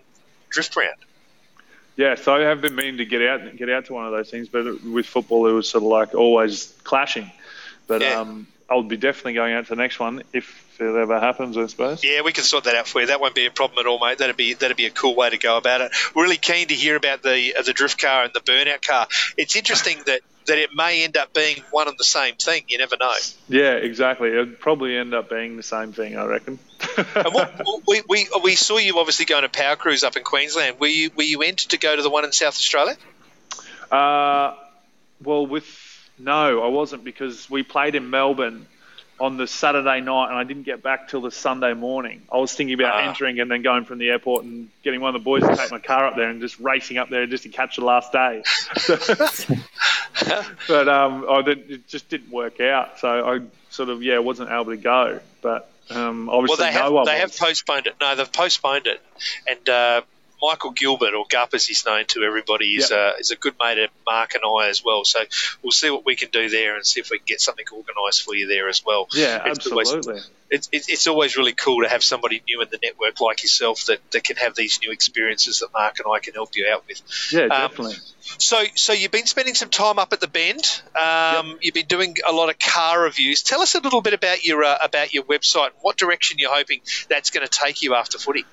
[0.50, 0.96] drift round.
[1.96, 4.30] Yeah, so I have been meaning to get out get out to one of those
[4.30, 7.30] things, but with football it was sort of like always clashing.
[7.86, 8.20] But Yeah.
[8.20, 11.66] um, I'll be definitely going out to the next one if it ever happens, I
[11.66, 12.02] suppose.
[12.02, 13.08] Yeah, we can sort that out for you.
[13.08, 14.18] That won't be a problem at all, mate.
[14.18, 15.92] That'd be that'd be a cool way to go about it.
[16.16, 19.06] Really keen to hear about the uh, the drift car and the burnout car.
[19.36, 22.64] It's interesting that that it may end up being one and the same thing.
[22.68, 23.12] You never know.
[23.48, 24.28] Yeah, exactly.
[24.28, 26.58] It'd probably end up being the same thing, I reckon.
[27.14, 30.80] And what, we, we we saw you obviously going to Power Cruise up in Queensland.
[30.80, 32.96] Were you were you entered to go to the one in South Australia?
[33.90, 34.54] Uh,
[35.22, 35.66] well, with
[36.18, 38.66] no, I wasn't because we played in Melbourne
[39.20, 42.22] on the Saturday night, and I didn't get back till the Sunday morning.
[42.32, 43.08] I was thinking about Ah.
[43.08, 45.70] entering and then going from the airport and getting one of the boys to take
[45.70, 48.42] my car up there and just racing up there just to catch the last day.
[50.68, 54.50] but um, I didn't, it just didn't work out, so I sort of yeah wasn't
[54.50, 55.20] able to go.
[55.40, 57.36] But um, Well, obviously they have no one they was.
[57.36, 57.94] have postponed it.
[58.00, 59.00] No, they've postponed it,
[59.48, 60.02] and uh,
[60.42, 62.98] Michael Gilbert or Gup, as he's known to everybody, is Yep.
[62.98, 65.04] uh, is a good mate of Mark and I as well.
[65.04, 65.20] So
[65.62, 68.22] we'll see what we can do there and see if we can get something organised
[68.22, 69.08] for you there as well.
[69.12, 70.22] yeah, It's always- absolutely.
[70.50, 73.86] It's, it's, it's always really cool to have somebody new in the network like yourself
[73.86, 76.84] that, that can have these new experiences that Mark and I can help you out
[76.86, 77.00] with.
[77.32, 77.96] Yeah, Um, definitely.
[78.36, 80.82] So, so you've been spending some time up at the Bend.
[80.94, 83.42] Um, You've been doing a lot of car reviews.
[83.42, 85.66] Tell us a little bit about your uh, about your website.
[85.68, 88.44] and What direction you're hoping that's going to take you after footy?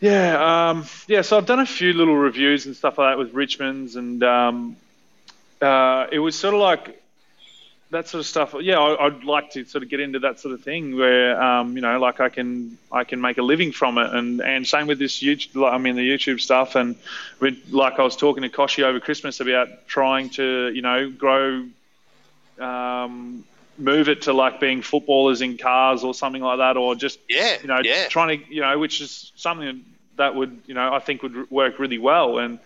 [0.00, 1.22] Yeah, um, yeah.
[1.22, 4.76] So I've done a few little reviews and stuff like that with Richmond's, and um,
[5.60, 7.02] uh, it was sort of like
[7.90, 8.54] that sort of stuff.
[8.60, 11.74] Yeah, I, I'd like to sort of get into that sort of thing where um,
[11.74, 14.86] you know, like I can I can make a living from it, and and same
[14.86, 15.68] with this YouTube.
[15.68, 16.94] I mean, the YouTube stuff, and
[17.40, 21.66] with, like I was talking to Kochie over Christmas about trying to you know grow.
[22.60, 23.44] Um,
[23.78, 27.56] move it to like being footballers in cars or something like that, or just Yeah,
[27.60, 28.08] you know, yeah.
[28.08, 29.84] trying to, you know, which is something
[30.16, 32.38] that would, you know, I think would work really well.
[32.38, 32.58] And,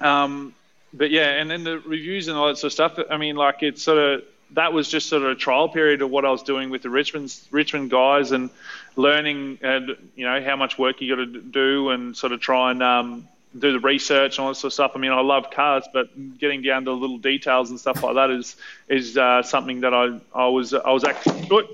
[0.00, 0.54] um,
[0.92, 2.98] but yeah, and then the reviews and all that sort of stuff.
[3.10, 6.10] I mean, like it's sort of that was just sort of a trial period of
[6.10, 8.48] what I was doing with the Richmond Richmond guys and
[8.96, 12.70] learning, and you know, how much work you got to do and sort of try
[12.70, 13.28] and um,
[13.58, 14.92] do the research and all that sort of stuff.
[14.94, 18.14] I mean, I love cars, but getting down to the little details and stuff like
[18.14, 18.56] that is
[18.88, 21.46] is uh, something that I I was I was actually.
[21.46, 21.68] Good.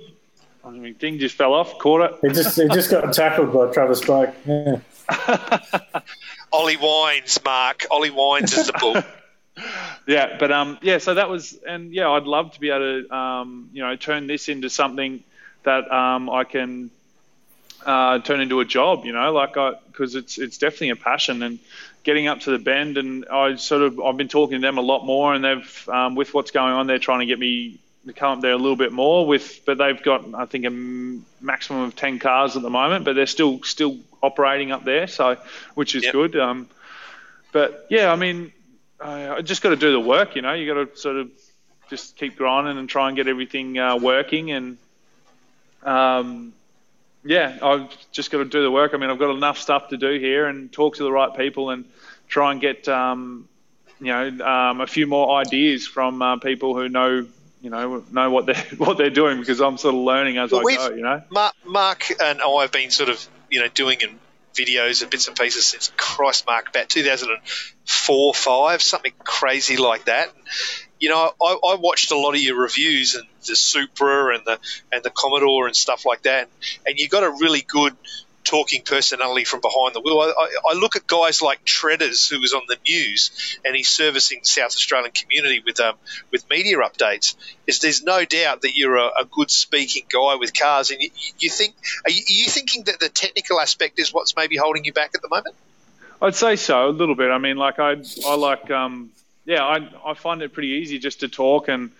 [0.64, 2.18] I mean, thing just fell off, caught it.
[2.22, 4.32] He just he just got tackled by Travis Boak.
[4.46, 6.00] Yeah.
[6.52, 7.84] Ollie Wines, Mark.
[7.90, 9.02] Ollie Wines is the bull.
[10.06, 10.98] Yeah, but um, yeah.
[10.98, 14.26] So that was, and yeah, I'd love to be able to, um, you know, turn
[14.26, 15.22] this into something
[15.62, 16.90] that um, I can
[17.84, 19.04] uh, turn into a job.
[19.04, 21.58] You know, like I, because it's it's definitely a passion and
[22.02, 22.98] getting up to the bend.
[22.98, 26.14] And I sort of I've been talking to them a lot more, and they've um,
[26.14, 28.76] with what's going on, they're trying to get me to come up there a little
[28.76, 30.70] bit more with, but they've got I think a
[31.42, 35.36] maximum of ten cars at the moment, but they're still still operating up there, so
[35.74, 36.12] which is Yep.
[36.12, 36.36] good.
[36.36, 36.68] Um,
[37.52, 38.52] but yeah, I mean,
[39.00, 40.36] I I just got to do the work.
[40.36, 41.30] You know, you got to sort of
[41.88, 44.50] just keep grinding and try and get everything uh, working.
[44.50, 44.76] And
[45.82, 46.52] um,
[47.24, 48.92] yeah, I've just got to do the work.
[48.94, 51.70] I mean, I've got enough stuff to do here and talk to the right people
[51.70, 51.86] and
[52.28, 53.48] try and get um,
[54.00, 57.26] you know um, a few more ideas from uh, people who know
[57.60, 60.68] you know know what they're what they're doing because I'm sort of learning as Well,
[60.68, 60.94] I go.
[60.94, 61.22] You know.
[61.30, 64.18] Mark, Mark and I have been sort of, you know, doing and
[64.54, 70.32] videos and bits and pieces since Christ Mark about 2004, five, something crazy like that.
[71.04, 74.58] You know, I, I watched a lot of your reviews and the Supra and the
[74.90, 76.48] and the Commodore and stuff like that,
[76.86, 77.94] and you got a really good
[78.42, 80.18] talking personality from behind the wheel.
[80.18, 83.90] I, I, I, look at guys like Treaders, who was on the news, and he's
[83.90, 85.96] servicing the South Australian community with um,
[86.32, 87.36] with media updates.
[87.66, 91.10] Is there's no doubt that you're a, a good speaking guy with cars, and you,
[91.38, 91.74] you think
[92.06, 95.10] are you, are you, thinking that the technical aspect is what's maybe holding you back
[95.14, 95.54] at the moment?
[96.22, 97.30] I'd say so a little bit.
[97.30, 97.96] I mean, like I
[98.26, 99.10] I like um,
[99.44, 101.90] yeah I I find it pretty easy just to talk and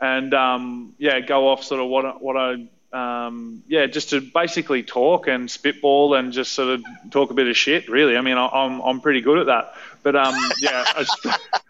[0.00, 4.82] and um, yeah go off sort of what what I um, yeah, just to basically
[4.82, 7.88] talk and spitball and just sort of talk a bit of shit.
[7.88, 9.74] Really, I mean, I, am I'm pretty good at that.
[10.02, 11.06] But um, yeah, I,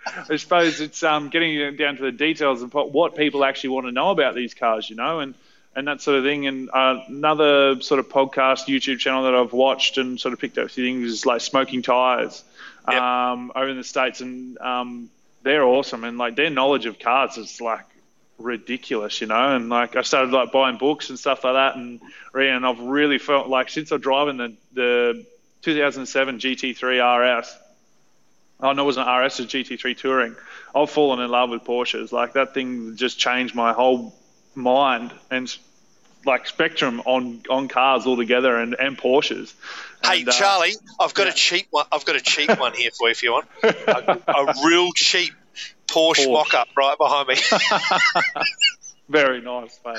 [0.31, 3.93] I, suppose it's um, getting down to the details of what people actually want to
[3.93, 5.35] know about these cars, you know, and
[5.77, 6.47] and that sort of thing.
[6.47, 10.57] And uh, another sort of podcast, YouTube channel that I've watched and sort of picked
[10.57, 12.43] up a few things is like Smoking Tires
[12.91, 13.01] yep.
[13.01, 15.11] um, over in the states, and um,
[15.43, 16.05] they're awesome.
[16.05, 17.85] And like their knowledge of cars is like
[18.39, 19.57] ridiculous, you know.
[19.57, 22.01] And like I started like buying books and stuff like that, and
[22.33, 22.57] reading.
[22.57, 25.27] And I've really felt like since I've driven the the
[25.63, 27.57] 2007 GT3 RS.
[28.63, 30.37] Oh no, it wasn't RS, it was GT3 Touring.
[30.75, 32.13] I've fallen in love with Porsches.
[32.13, 34.15] Like that thing just changed my whole
[34.55, 35.55] mind and
[36.25, 39.53] like spectrum on on cars altogether and and Porsches.
[40.05, 41.33] Hey and, uh, Charlie, I've got yeah.
[41.33, 41.87] a cheap one.
[41.91, 43.49] I've got a cheap one here for you if you want.
[43.63, 45.33] A, a real cheap
[45.87, 46.33] Porsche, Porsche.
[46.33, 47.37] mock-up right behind me.
[49.09, 49.99] Very nice, mate.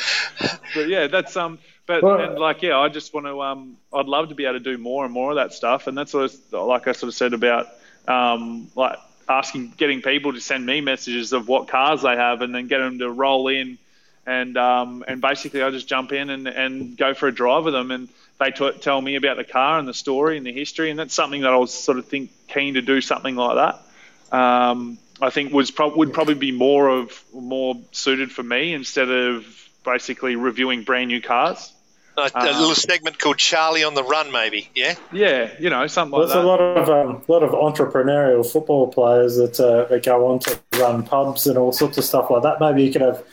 [0.73, 1.59] But yeah, that's um.
[1.85, 3.77] But well, and like yeah, I just want to um.
[3.93, 6.13] I'd love to be able to do more and more of that stuff, and that's
[6.13, 7.67] what like I sort of said about
[8.07, 8.97] um like
[9.27, 12.77] asking getting people to send me messages of what cars they have, and then get
[12.77, 13.77] them to roll in,
[14.25, 17.73] and um and basically I just jump in and and go for a drive with
[17.73, 18.09] them, and
[18.39, 21.13] they t- tell me about the car and the story and the history, and that's
[21.13, 24.37] something that I was sort of think keen to do something like that.
[24.37, 29.09] Um, I think was pro- would probably be more of more suited for me instead
[29.09, 29.45] of
[29.83, 31.71] basically reviewing brand new cars.
[32.17, 34.69] A, a um, little segment called Charlie on the Run, maybe.
[34.75, 34.95] Yeah.
[35.13, 36.43] Yeah, you know, something like There's that.
[36.43, 40.59] a lot of um, lot of entrepreneurial football players that uh, that go on to
[40.77, 42.59] run pubs and all sorts of stuff like that.
[42.59, 43.23] Maybe you could have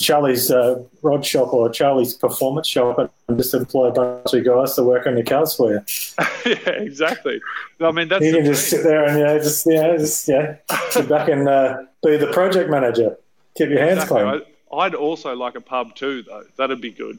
[0.00, 4.74] Charlie's uh, rod shop or Charlie's performance shop and just employ a bunch of guys
[4.74, 5.80] to work on your cars for you.
[6.46, 7.40] yeah, exactly.
[7.80, 10.56] I mean, that's you can just sit there and yeah, just yeah, just yeah,
[10.90, 13.16] sit back and uh, be the project manager.
[13.56, 14.22] Keep your hands exactly.
[14.22, 14.42] clean.
[14.72, 16.44] I'd also like a pub too, though.
[16.56, 17.18] That'd be good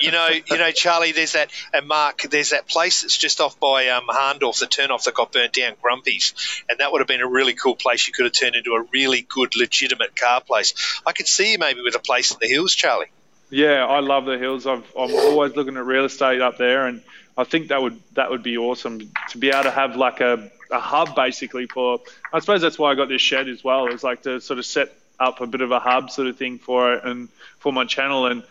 [0.00, 1.12] you know, you know, Charlie.
[1.12, 2.22] There's that, and Mark.
[2.22, 5.74] There's that place that's just off by um, Hahndorf, the turnoff that got burnt down,
[5.80, 6.34] Grumpy's,
[6.68, 8.06] and that would have been a really cool place.
[8.06, 11.00] You could have turned into a really good, legitimate car place.
[11.06, 13.10] I could see you maybe with a place in the hills, Charlie.
[13.50, 14.66] Yeah, I love the hills.
[14.66, 17.02] I've, I'm always looking at real estate up there, and
[17.36, 20.50] I think that would that would be awesome to be able to have like a,
[20.70, 22.00] a hub basically for.
[22.32, 23.88] I suppose that's why I got this shed as well.
[23.88, 26.58] Is like to sort of set up a bit of a hub sort of thing
[26.58, 27.28] for it and
[27.58, 28.42] for my channel and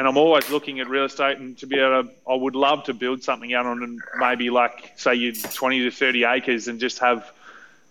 [0.00, 2.84] and I'm always looking at real estate and to be able to I would love
[2.84, 7.00] to build something out on maybe like say you 20 to 30 acres and just
[7.00, 7.30] have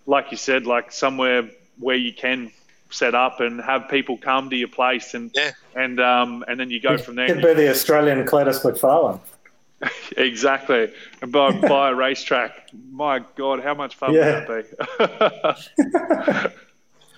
[0.06, 1.48] like you said like somewhere
[1.78, 2.50] where you can
[2.90, 5.52] set up and have people come to your place and yeah.
[5.76, 7.28] and um and then you go from there.
[7.28, 9.20] Could be the Australian Cleetus McFarland.
[10.16, 10.92] exactly.
[11.22, 12.70] And by, by a racetrack.
[12.90, 14.48] My God, how much fun yeah.
[14.48, 14.66] would
[14.98, 16.56] that be?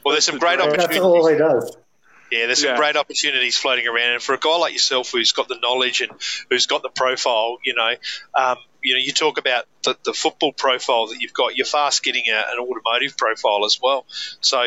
[0.04, 0.88] Well, there's some great opportunities.
[0.88, 1.76] That's all he does.
[2.32, 2.76] Yeah, there's some yeah.
[2.76, 6.10] great opportunities floating around, and for a guy like yourself who's got the knowledge and
[6.48, 7.92] who's got the profile, you know,
[8.34, 11.56] um, you know, you talk about the, the, football profile that you've got.
[11.56, 14.06] You're fast getting a, an automotive profile as well.
[14.40, 14.64] So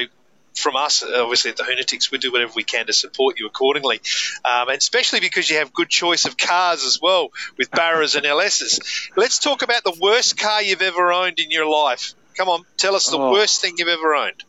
[0.54, 4.00] from us, obviously at the Hunetics, we do whatever we can to support you accordingly,
[4.46, 8.26] um, and especially because you have good choice of cars as well with Barras and
[8.26, 9.10] LSs.
[9.16, 12.14] Let's talk about the worst car you've ever owned in your life.
[12.38, 13.32] Come on, tell us the oh.
[13.32, 14.44] worst thing you've ever owned.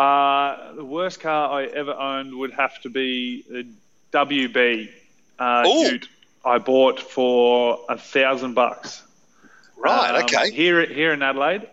[0.00, 3.66] Uh, the worst car I ever owned would have to be the
[4.12, 4.88] WB
[5.38, 6.08] uh, Ute
[6.42, 9.02] I bought for a thousand bucks.
[9.76, 10.16] Right.
[10.16, 10.52] Um, okay.
[10.52, 11.68] Here, here in Adelaide.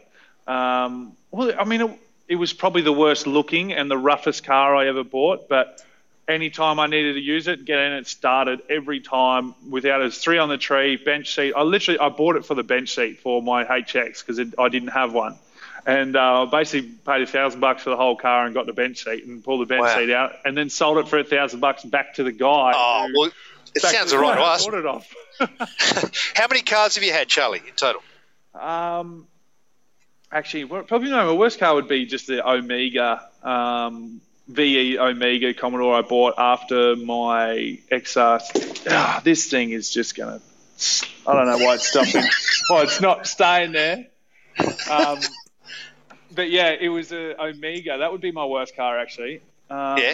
[0.45, 4.75] Um, well, I mean, it, it, was probably the worst looking and the roughest car
[4.75, 5.81] I ever bought, but
[6.27, 10.13] anytime I needed to use it, get in it started every time without it.
[10.13, 11.53] three on the tree, bench seat.
[11.55, 14.89] I literally I bought it for the bench seat for my HX because I didn't
[14.89, 15.37] have one
[15.87, 19.05] and uh, basically paid a thousand bucks for the whole car and got the bench
[19.05, 19.95] seat and pulled the bench wow.
[19.95, 22.73] seat out, and then sold it for a thousand bucks back to the guy.
[22.75, 23.31] Oh, well,
[23.73, 24.67] it sounds all right to us.
[24.67, 25.15] It off.
[26.35, 28.01] How many cars have you had, Charlie, in total?
[28.53, 29.27] Um,
[30.29, 31.27] actually, probably no.
[31.27, 34.19] My worst car would be just the Omega um,
[34.49, 38.87] VE Omega Commodore I bought after my XR.
[38.89, 40.41] Ah, this thing is just gonna
[41.25, 42.25] I don't know why it's stopping.
[42.71, 44.07] oh, it's not staying there.
[44.89, 45.19] Um,
[46.37, 47.97] but yeah, it was a Omega.
[47.97, 49.41] That would be my worst car actually.
[49.69, 50.13] Um, Yeah.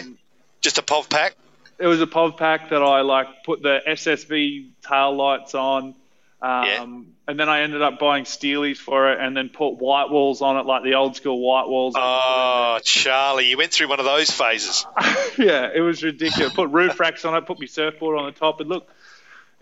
[0.60, 1.36] Just a POV pack.
[1.78, 5.94] It was a POV pack that I like put the SSV tail lights on.
[6.42, 6.86] Um, Yeah.
[7.26, 10.58] And then I ended up buying Steelies for it, and then put white walls on
[10.58, 11.94] it, like the old school white walls.
[11.96, 14.84] Oh, Charlie, you went through one of those phases.
[15.38, 16.52] yeah, it was ridiculous.
[16.52, 18.86] Put roof racks on it, put my surfboard on the top, and look,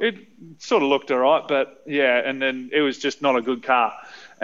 [0.00, 0.16] it
[0.58, 3.62] sort of looked all right, but yeah, and then it was just not a good
[3.62, 3.92] car.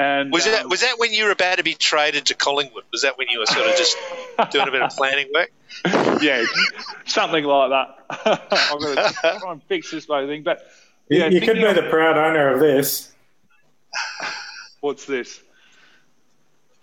[0.00, 2.84] And Was that um, was that when you were about to be traded to Collingwood?
[2.92, 3.96] Was that when you were sort of just
[4.52, 5.50] doing a bit of planning work?
[6.22, 6.44] yeah,
[7.04, 8.48] something like that.
[8.72, 10.62] I'm going to try and fix this bloody thing, but
[11.08, 13.12] You- yeah, you could be of- the proud owner of this.
[14.80, 15.40] What's this?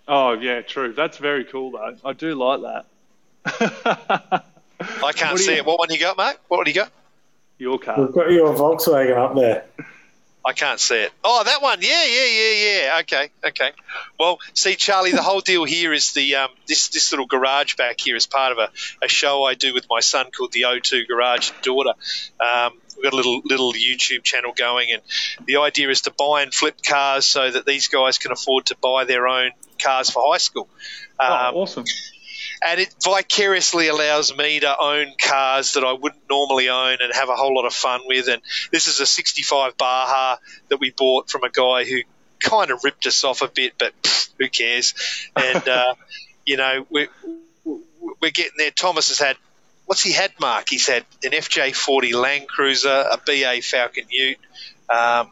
[0.06, 0.92] Oh yeah, true.
[0.92, 1.96] That's very cool though.
[2.04, 4.44] I do like that.
[5.02, 5.64] I can't see you- it.
[5.66, 6.36] What one you got, mate?
[6.48, 6.92] What one you got?
[7.58, 7.98] Your car.
[7.98, 9.64] We've got your Volkswagen up there.
[10.46, 11.12] I can't see it.
[11.24, 11.80] Oh, that one.
[11.82, 12.98] Yeah, yeah, yeah, yeah.
[13.00, 13.72] Okay, okay.
[14.18, 18.00] Well, see, Charlie, the whole deal here is the um, this this little garage back
[18.00, 18.70] here is part of a,
[19.02, 21.94] a show I do with my son called the O2 Garage Daughter.
[22.40, 25.02] Um, we've got a little little YouTube channel going, and
[25.46, 28.76] the idea is to buy and flip cars so that these guys can afford to
[28.80, 29.50] buy their own
[29.82, 30.68] cars for high school.
[31.18, 31.86] Um, oh, awesome.
[32.64, 37.28] And it vicariously allows me to own cars that I wouldn't normally own and have
[37.28, 38.28] a whole lot of fun with.
[38.28, 38.40] And
[38.72, 40.36] this is a 65 Baja
[40.68, 41.98] that we bought from a guy who
[42.40, 44.94] kind of ripped us off a bit, but pff, who cares?
[45.34, 45.94] And uh,
[46.44, 47.08] you know, we're
[47.64, 48.70] we're getting there.
[48.70, 49.36] Thomas has had
[49.86, 50.32] what's he had?
[50.40, 54.38] Mark, he's had an FJ40 Land Cruiser, a BA Falcon Ute.
[54.88, 55.30] Um,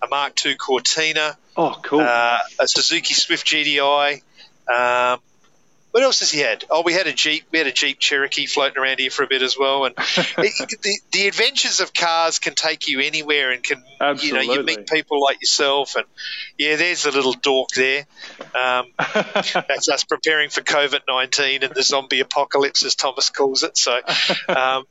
[0.00, 2.00] a Mark II Cortina, Oh, cool.
[2.00, 4.22] uh, a Suzuki Swift GDI.
[4.72, 5.20] Um,
[5.94, 6.64] what else has he had?
[6.68, 7.44] Oh, we had a Jeep.
[7.52, 9.84] We had a Jeep Cherokee floating around here for a bit as well.
[9.84, 13.80] And it, the, the adventures of cars can take you anywhere, and can
[14.18, 15.94] you know you meet people like yourself.
[15.94, 16.04] And
[16.58, 18.06] yeah, there's the little dork there.
[18.60, 23.78] Um, that's us preparing for COVID nineteen and the zombie apocalypse, as Thomas calls it.
[23.78, 23.96] So,
[24.48, 24.86] um,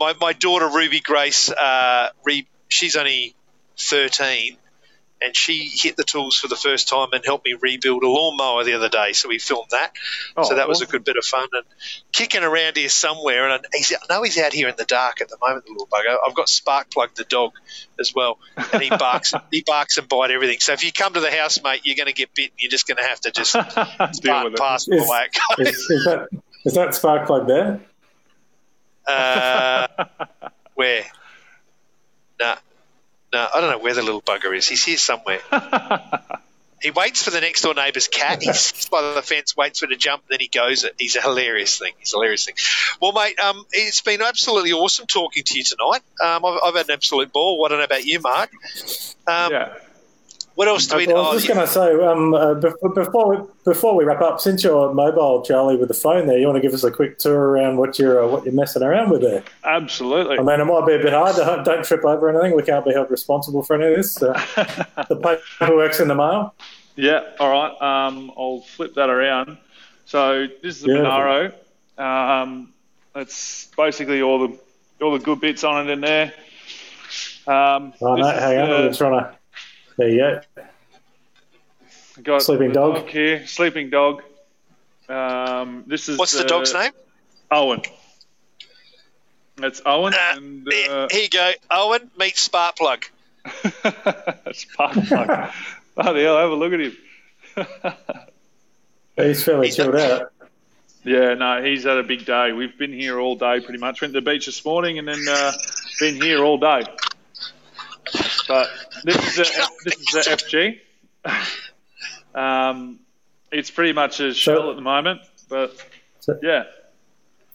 [0.00, 3.34] my my daughter Ruby Grace, uh, re, she's only
[3.76, 4.56] thirteen,
[5.20, 8.64] and she hit the tools for the first time and helped me rebuild a lawnmower
[8.64, 9.12] the other day.
[9.12, 9.92] So we filmed that.
[10.36, 11.64] Oh, so that was a good bit of fun and
[12.12, 13.48] kicking around here somewhere.
[13.48, 15.88] And he's, I know he's out here in the dark at the moment, the little
[15.88, 16.16] bugger.
[16.26, 17.52] I've got Sparkplug the dog
[17.98, 18.38] as well,
[18.72, 19.34] and he barks.
[19.50, 20.60] he barks and bite everything.
[20.60, 22.54] So if you come to the house, mate, you're going to get bitten.
[22.58, 23.52] You're just going to have to just
[24.22, 24.96] Deal part with pass the
[25.58, 26.28] Is- Is, is that
[26.64, 27.80] is that spark plug there?
[29.06, 29.86] Uh,
[30.74, 31.04] where?
[32.40, 32.54] No,
[33.32, 34.66] no, I don't know where the little bugger is.
[34.68, 35.40] He's here somewhere.
[36.82, 38.42] he waits for the next door neighbour's cat.
[38.42, 40.84] He sits by the fence, waits for it to jump, then he goes.
[40.84, 40.94] It.
[40.98, 41.92] He's a hilarious thing.
[41.98, 42.54] He's a hilarious thing.
[43.00, 46.02] Well, mate, um, it's been absolutely awesome talking to you tonight.
[46.20, 47.64] Um, I've, I've had an absolute ball.
[47.64, 48.50] I don't know about you, Mark.
[49.26, 49.74] Um, yeah.
[50.58, 51.06] What else do we?
[51.06, 54.40] Well, I was just going to say um, uh, before we, before we wrap up,
[54.40, 57.16] since you're mobile, Charlie, with the phone there, you want to give us a quick
[57.20, 59.44] tour around what you're uh, what you're messing around with there?
[59.62, 60.36] Absolutely.
[60.36, 61.36] I mean, it might be a bit hard.
[61.36, 62.56] To, don't trip over anything.
[62.56, 64.20] We can't be held responsible for any of this.
[64.20, 64.32] Uh,
[65.08, 66.52] the paperwork's in the mail.
[66.96, 67.80] Yeah, all right.
[68.08, 69.58] Um, I'll flip that around.
[70.06, 71.08] So this is the Beautiful.
[71.12, 71.52] Monaro.
[72.42, 72.72] Um,
[73.14, 74.58] it's basically all the
[75.04, 76.32] all the good bits on it in there.
[77.46, 78.68] Um, Oh, this no, is hang on.
[78.70, 79.37] the- I'm trying to.
[79.98, 80.18] There you
[80.56, 80.62] go.
[82.22, 83.08] got Sleeping the dog.
[83.08, 83.46] here.
[83.46, 84.22] Sleeping dog.
[85.08, 86.92] Um, this is What's the dog's name?
[87.50, 87.82] Owen.
[89.56, 91.50] That's Owen Uh, and here, uh, here you go.
[91.70, 93.04] Owen meet Sparkplug.
[94.52, 95.50] Spark plug.
[96.00, 96.96] Oh, the hell, have a look at him.
[99.16, 100.32] He's fairly He's chilled not- out.
[101.04, 102.52] Yeah, no, he's had a big day.
[102.52, 104.00] We've been here all day pretty much.
[104.00, 105.52] Went to the beach this morning and then uh,
[105.98, 106.82] been here all day.
[108.46, 108.70] But
[109.04, 110.80] this is the this is the
[112.34, 112.38] FG.
[112.38, 112.98] um,
[113.50, 115.74] it's pretty much a shell at the moment, but
[116.20, 116.64] So- yeah,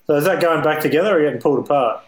[0.08, 2.04] So is that going back together or getting pulled apart?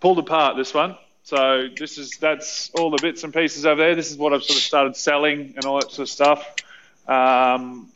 [0.00, 0.96] pulled apart this one.
[1.24, 3.94] So this is that's all the bits and pieces over there.
[3.94, 6.54] This is what I've sort of started selling and all that sort of stuff
[7.06, 7.88] um,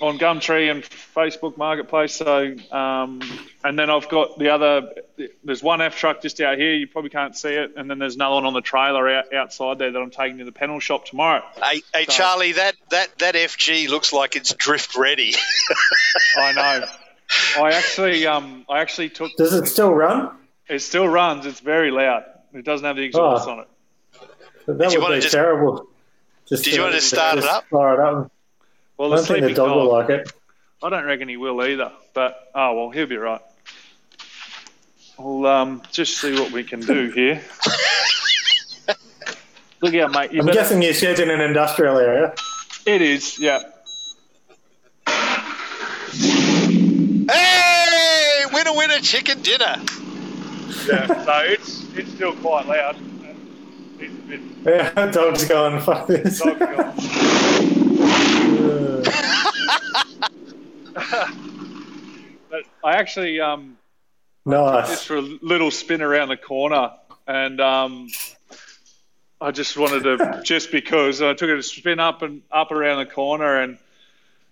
[0.00, 2.14] on Gumtree and Facebook Marketplace.
[2.14, 3.20] So um,
[3.64, 4.90] and then I've got the other.
[5.44, 6.74] There's one F truck just out here.
[6.74, 9.78] You probably can't see it, and then there's another one on the trailer out, outside
[9.78, 11.42] there that I'm taking to the panel shop tomorrow.
[11.62, 15.34] Hey, hey Charlie, that, that, that FG looks like it's drift ready.
[16.38, 16.86] I know.
[17.58, 19.30] I actually um I actually took.
[19.36, 20.36] Does it still run?
[20.68, 21.46] It still runs.
[21.46, 22.24] It's very loud.
[22.52, 23.52] It doesn't have the exhaust Oh.
[23.52, 23.68] on it.
[24.66, 25.86] That you would wanna be just- terrible.
[26.48, 27.68] Just Did you wanna just start it up?
[27.70, 28.32] Fire it up.
[29.00, 29.76] Well, I don't think the dog dog.
[29.78, 30.30] will like it.
[30.82, 31.90] I don't reckon he will either.
[32.12, 33.40] But oh well, he'll be right.
[35.18, 37.40] We'll um, just see what we can do here.
[39.80, 40.32] Look out, mate.
[40.32, 42.34] You I'm better- guessing your shed's in an industrial area.
[42.84, 43.38] it is.
[43.38, 43.60] Yeah.
[47.32, 49.76] Hey, winner, winner, chicken dinner.
[50.86, 51.06] Yeah.
[51.24, 52.96] so it's it's still quite loud.
[53.98, 54.40] It's a bit
[54.94, 56.38] Yeah, dog's going, fuck this.
[56.42, 57.66] dog gone.
[62.50, 63.76] But I actually um
[64.44, 64.88] nice.
[64.88, 66.92] just for a little spin around the corner,
[67.26, 68.08] and um,
[69.40, 72.98] I just wanted to just because I took it a spin up and up around
[72.98, 73.78] the corner, and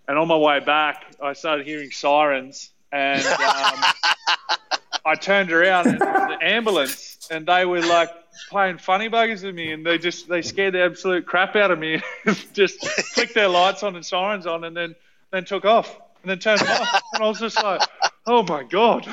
[0.07, 3.85] and on my way back, I started hearing sirens, and um,
[5.05, 8.11] I turned around and it was the ambulance, and they were like
[8.51, 11.79] playing funny buggers with me, and they just they scared the absolute crap out of
[11.79, 12.03] me,
[12.53, 12.85] just
[13.15, 14.95] flicked their lights on and sirens on, and then
[15.31, 17.83] then took off, and then turned off, and I was just like,
[18.27, 19.07] oh my god.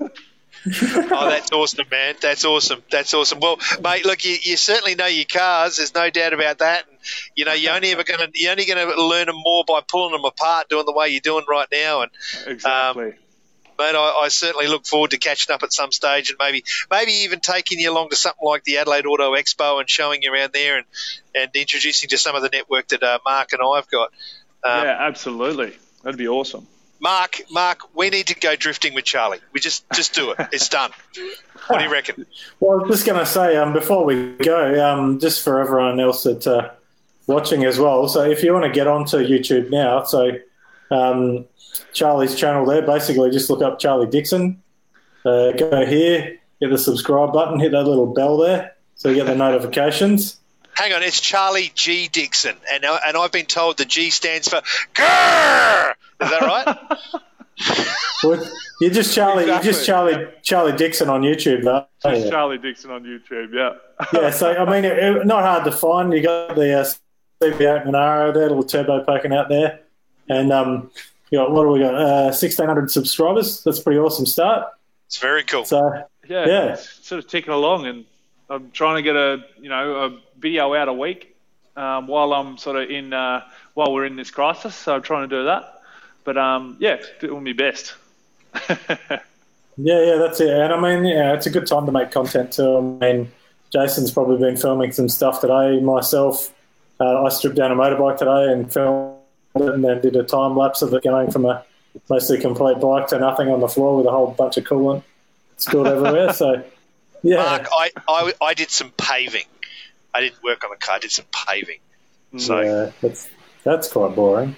[0.64, 2.14] Oh, that's awesome, man.
[2.20, 2.82] That's awesome.
[2.90, 3.40] That's awesome.
[3.40, 5.78] Well, mate, look, you, you certainly know your cars.
[5.78, 6.84] There's no doubt about that.
[6.88, 6.98] And,
[7.34, 9.80] you know, you're only ever going to you're only going to learn them more by
[9.86, 12.02] pulling them apart, doing the way you're doing right now.
[12.02, 12.10] And
[12.46, 13.14] um, Exactly.
[13.82, 17.12] Mate, I, I certainly look forward to catching up at some stage and maybe maybe
[17.24, 20.52] even taking you along to something like the Adelaide Auto Expo and showing you around
[20.52, 20.86] there and
[21.34, 24.12] and introducing you to some of the network that uh, Mark and I've got.
[24.64, 25.72] Um, yeah, absolutely.
[26.02, 26.66] That'd be awesome.
[27.00, 29.40] Mark, Mark, we need to go drifting with Charlie.
[29.52, 30.38] We just just do it.
[30.52, 30.92] It's done.
[31.66, 32.26] What do you reckon?
[32.60, 35.98] Well, I was just going to say, um, before we go, um, just for everyone
[35.98, 36.72] else that's uh,
[37.26, 40.30] watching as well, so if you want to get onto YouTube now, so
[40.92, 41.46] um,
[41.92, 44.62] Charlie's channel there, basically just look up Charlie Dixon,
[45.24, 49.26] uh, go here, hit the subscribe button, hit that little bell there, so you get
[49.26, 50.38] the notifications.
[50.74, 54.48] Hang on, it's Charlie G Dixon, and uh, and I've been told the G stands
[54.48, 54.62] for
[54.94, 55.92] grrr.
[56.20, 56.76] Is that right?
[58.24, 58.44] Well,
[58.80, 59.46] You're just Charlie.
[59.46, 60.26] You're just Charlie.
[60.42, 61.86] Charlie Dixon on YouTube, though.
[62.02, 62.30] Just Yeah.
[62.30, 63.52] Charlie Dixon on YouTube.
[63.52, 63.74] Yeah.
[64.20, 66.12] yeah, so I mean, it, it- not hard to find.
[66.12, 66.84] You got the uh,
[67.40, 69.80] CV8 Monaro there, little turbo poking out there,
[70.28, 70.90] and um,
[71.32, 71.94] you got what do we got?
[71.94, 73.64] Uh, Sixteen hundred subscribers.
[73.64, 74.68] That's a pretty awesome start.
[75.06, 75.64] It's very cool.
[75.64, 76.72] So yeah, Yeah.
[76.74, 78.04] it's sort of ticking along, and
[78.48, 81.34] I'm trying to get a you know a video out a week
[81.76, 83.42] um, while I'm sort of in uh,
[83.74, 84.74] while we're in this crisis.
[84.74, 85.80] So I'm trying to do that.
[86.24, 87.94] But um, yeah, doing my best.
[88.68, 89.18] yeah,
[89.78, 90.50] yeah, that's it.
[90.50, 92.76] And I mean, yeah, it's a good time to make content too.
[92.76, 92.80] I
[93.12, 93.32] mean,
[93.72, 95.80] Jason's probably been filming some stuff today.
[95.80, 96.52] Myself,
[97.00, 99.11] uh, I stripped down a motorbike today and filmed it,
[99.54, 101.64] and then did a time lapse of it going from a
[102.08, 105.02] mostly complete bike to nothing on the floor with a whole bunch of coolant
[105.58, 106.32] spilled everywhere.
[106.32, 106.64] So
[107.22, 107.36] yeah.
[107.36, 109.44] Mark, I, I I did some paving.
[110.14, 110.96] I didn't work on the car.
[110.96, 111.78] I did some paving.
[112.38, 113.28] So Yeah, that's
[113.64, 114.56] that's quite boring.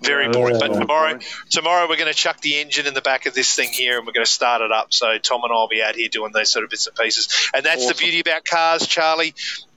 [0.00, 0.58] very boring.
[0.58, 1.18] But tomorrow,
[1.50, 4.06] tomorrow we're going to chuck the engine in the back of this thing here, and
[4.06, 4.92] we're going to start it up.
[4.92, 7.28] So Tom and I will be out here doing those sort of bits and pieces.
[7.54, 9.34] And that's the beauty about cars, Charlie.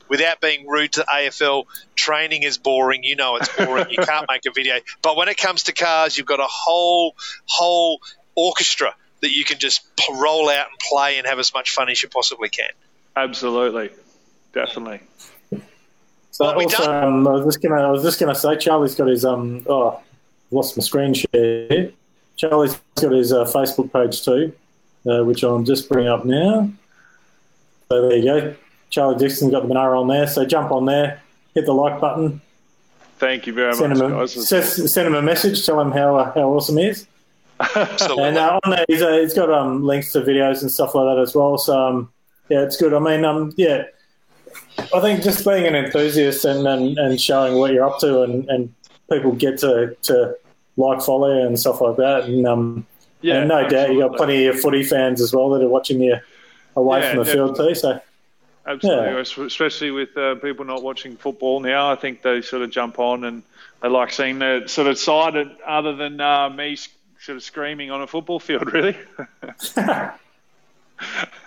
[0.08, 3.04] Without being rude to AFL, training is boring.
[3.04, 3.88] You know it's boring.
[3.90, 4.76] You can't make a video.
[5.02, 7.16] But when it comes to cars, you've got a whole
[7.48, 8.02] whole
[8.36, 9.82] orchestra that you can just
[10.12, 12.70] roll out and play and have as much fun as you possibly can.
[13.16, 13.90] Absolutely,
[14.54, 15.02] definitely.
[16.32, 19.08] So Well, also, um, I was just gonna, I was just gonna say, Charlie's got
[19.08, 20.02] his um, oh,
[20.52, 21.92] lost my screen share.
[22.36, 24.54] Charlie's got his uh, Facebook page too,
[25.10, 26.70] uh, which I'm just bringing up now.
[27.90, 28.56] So there you go.
[28.96, 30.26] Charlie Dixon's got the Monaro on there.
[30.26, 31.22] So jump on there,
[31.54, 32.40] hit the like button,
[33.18, 34.48] Thank you very send much, him a, guys.
[34.48, 37.08] Send, send him a message, tell him how uh, how awesome he is.
[37.76, 41.16] And uh, on there, he's, uh, he's got um, links to videos and stuff like
[41.16, 41.58] that as well.
[41.58, 42.12] So um,
[42.50, 42.94] yeah, it's good.
[42.94, 43.84] I mean, um, yeah,
[44.94, 48.48] I think just being an enthusiast and, and, and showing what you're up to, and,
[48.50, 48.74] and
[49.10, 50.36] people get to, to
[50.78, 52.26] like, follow you and stuff like that.
[52.26, 52.86] And, um,
[53.22, 56.02] yeah, and no doubt you've got plenty of footy fans as well that are watching
[56.02, 56.18] you
[56.76, 57.74] away Yeah, from the field too.
[57.74, 58.02] So
[58.68, 59.46] Absolutely, Yeah.
[59.46, 61.92] Especially with uh, people not watching football now.
[61.92, 63.44] I think they sort of jump on and
[63.82, 66.76] they like seeing the sort of side of- other than uh, me
[67.20, 68.98] sort of screaming on a football field, really.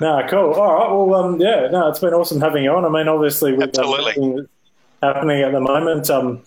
[0.00, 0.52] no, cool.
[0.54, 0.90] All right.
[0.90, 2.84] Well, um, yeah, no, it's been awesome having you on.
[2.84, 4.10] I mean, obviously with uh, Absolutely.
[4.12, 4.48] everything that's
[5.14, 6.42] happening at the moment, um,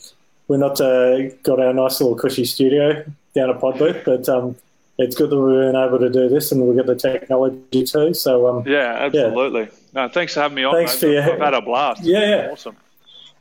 [0.48, 3.04] we're not uh, got our nice little cushy studio
[3.34, 4.56] down at Pod Booth, but um,
[4.98, 8.14] it's good that we've been able to do this and we've got the technology too.
[8.14, 9.70] So um, yeah, absolutely.
[9.94, 10.74] No, thanks for having me on.
[10.76, 11.00] Thanks mate.
[11.00, 12.04] for your- I've had a blast.
[12.04, 12.50] Yeah, yeah.
[12.52, 12.76] awesome.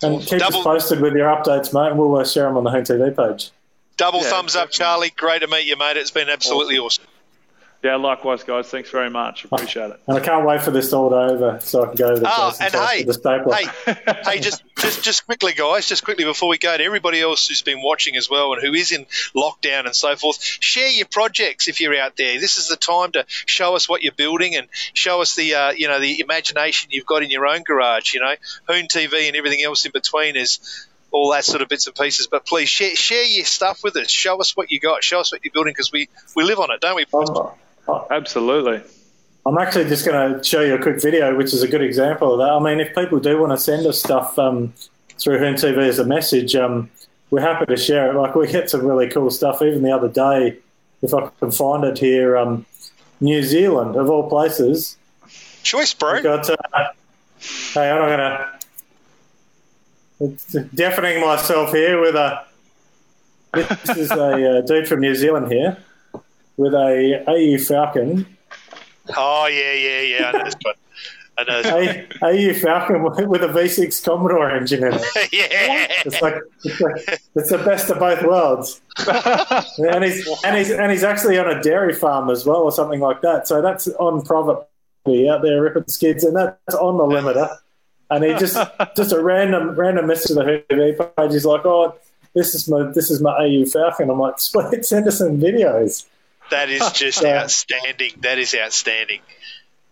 [0.02, 1.90] and keep Double- us posted with your updates, mate.
[1.90, 3.50] and We'll uh, share them on the Hoon TV page.
[3.96, 4.70] Double Yeah, thumbs up.
[4.70, 5.12] Charlie.
[5.16, 5.96] Great to meet you, mate.
[5.98, 7.04] It's been absolutely awesome.
[7.82, 8.68] Yeah, likewise, guys.
[8.68, 9.46] Thanks very much.
[9.46, 10.00] Appreciate it.
[10.06, 12.26] And I can't wait for this all to over so I can go to the
[12.28, 13.54] Oh, and hey, the stapler.
[13.54, 13.66] hey,
[14.22, 17.62] hey, just, just, just quickly, guys, just quickly before we go to everybody else who's
[17.62, 21.68] been watching as well and who is in lockdown and so forth, share your projects
[21.68, 22.38] if you're out there.
[22.38, 25.70] This is the time to show us what you're building and show us the, uh,
[25.70, 28.12] you know, the imagination you've got in your own garage.
[28.12, 28.34] You know,
[28.68, 32.26] Hoon TV and everything else in between is all that sort of bits and pieces.
[32.26, 34.10] But please share, share your stuff with us.
[34.10, 35.02] Show us what you got.
[35.02, 37.06] Show us what you're building because we, we live on it, don't we?
[37.88, 38.82] I'm, Absolutely.
[39.46, 42.32] I'm actually just going to show you a quick video, which is a good example
[42.32, 42.50] of that.
[42.50, 44.74] I mean, if people do want to send us stuff um,
[45.18, 46.90] through Hoon TV as a message, um,
[47.30, 48.18] we're happy to share it.
[48.18, 49.62] Like, we get some really cool stuff.
[49.62, 50.58] Even the other day,
[51.00, 52.66] if I can find it here, um,
[53.20, 54.96] New Zealand, of all places,
[55.62, 56.22] Choice, bro.
[56.22, 56.48] got.
[56.48, 56.56] Uh,
[57.38, 58.50] hey, I'm not
[60.18, 60.68] going to.
[60.74, 62.44] Deafening myself here with a.
[63.54, 65.78] This is a uh, dude from New Zealand here
[66.60, 68.26] with a AU Falcon
[69.16, 70.28] Oh, yeah, yeah, yeah.
[70.28, 70.74] I know this one.
[71.38, 72.34] I know this one.
[72.34, 75.02] AU Falcon with a V6 Commodore engine in it.
[75.32, 75.86] yeah.
[76.04, 78.80] It's like it's, like, it's the best of both worlds.
[79.78, 83.00] and he's and he's and he's actually on a dairy farm as well, or something
[83.00, 83.48] like that.
[83.48, 84.66] So that's on private
[85.04, 87.56] property out there ripping skids, and that's on the limiter.
[88.10, 88.58] And he just
[88.96, 91.32] just a random random message to the HV page.
[91.32, 91.94] He's like, "Oh,
[92.34, 96.06] this is my this is my AU Falcon." I'm like, "Sweet, send us some videos."
[96.50, 98.12] That is just outstanding.
[98.20, 99.20] That is outstanding.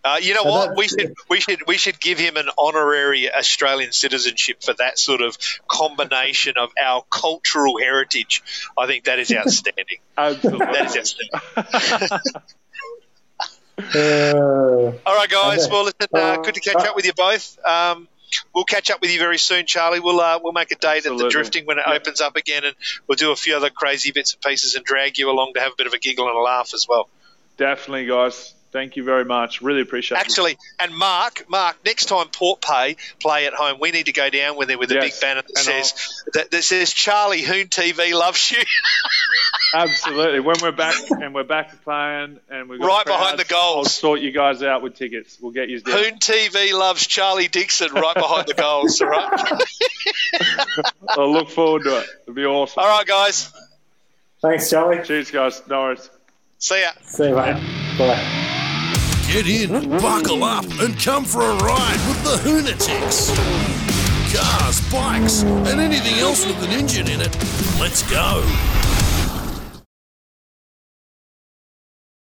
[0.05, 0.69] Uh, you know So what?
[0.69, 4.99] that- We should we should we should give him an honorary Australian citizenship for that
[4.99, 5.37] sort of
[5.67, 8.43] combination of our cultural heritage.
[8.79, 9.99] I think that is outstanding.
[10.17, 10.67] Absolutely.
[10.67, 12.21] that is outstanding.
[13.95, 15.63] Uh, All right, guys.
[15.65, 15.73] Okay.
[15.73, 17.57] Well, listen, uh, good to catch up with you both.
[17.65, 18.09] Um,
[18.55, 20.01] we'll catch up with you very soon, Charlie.
[20.01, 21.95] We'll uh, we'll make a date at the drifting when it Yeah.
[21.95, 22.75] opens up again, and
[23.07, 25.73] we'll do a few other crazy bits and pieces and drag you along to have
[25.73, 27.09] a bit of a giggle and a laugh as well.
[27.57, 28.55] Definitely, guys.
[28.71, 29.63] Thank you very much.
[29.63, 30.21] Really appreciate it.
[30.21, 34.29] Actually, and Mark, Mark, next time Port Pay play at home, we need to go
[34.29, 37.41] down with there with a Yes, big banner that and says that, that says Charlie
[37.43, 38.59] Hoon TV loves you.
[39.75, 40.41] Absolutely.
[40.41, 43.87] When we're back and we're back playing and we've got Right behind the goals.
[43.87, 45.39] I'll sort you guys out with tickets.
[45.41, 45.97] We'll get you down.
[45.99, 49.01] Hoon TV loves Charlie Dixon right behind the goals.
[49.01, 49.63] All right,
[51.11, 52.07] I'll look forward to it.
[52.23, 52.83] It'll be awesome.
[52.83, 53.53] all right, guys.
[54.43, 55.03] thanks, Charlie.
[55.05, 55.63] Cheers, guys.
[55.69, 56.09] No worries.
[56.59, 56.91] See ya.
[57.03, 57.63] See you, mate.
[57.99, 58.45] Bye.
[59.29, 63.29] Get in, buckle up, and come for a ride with the Hoonatics.
[64.35, 67.37] Cars, bikes, and anything else with an engine in it.
[67.79, 68.43] Let's go.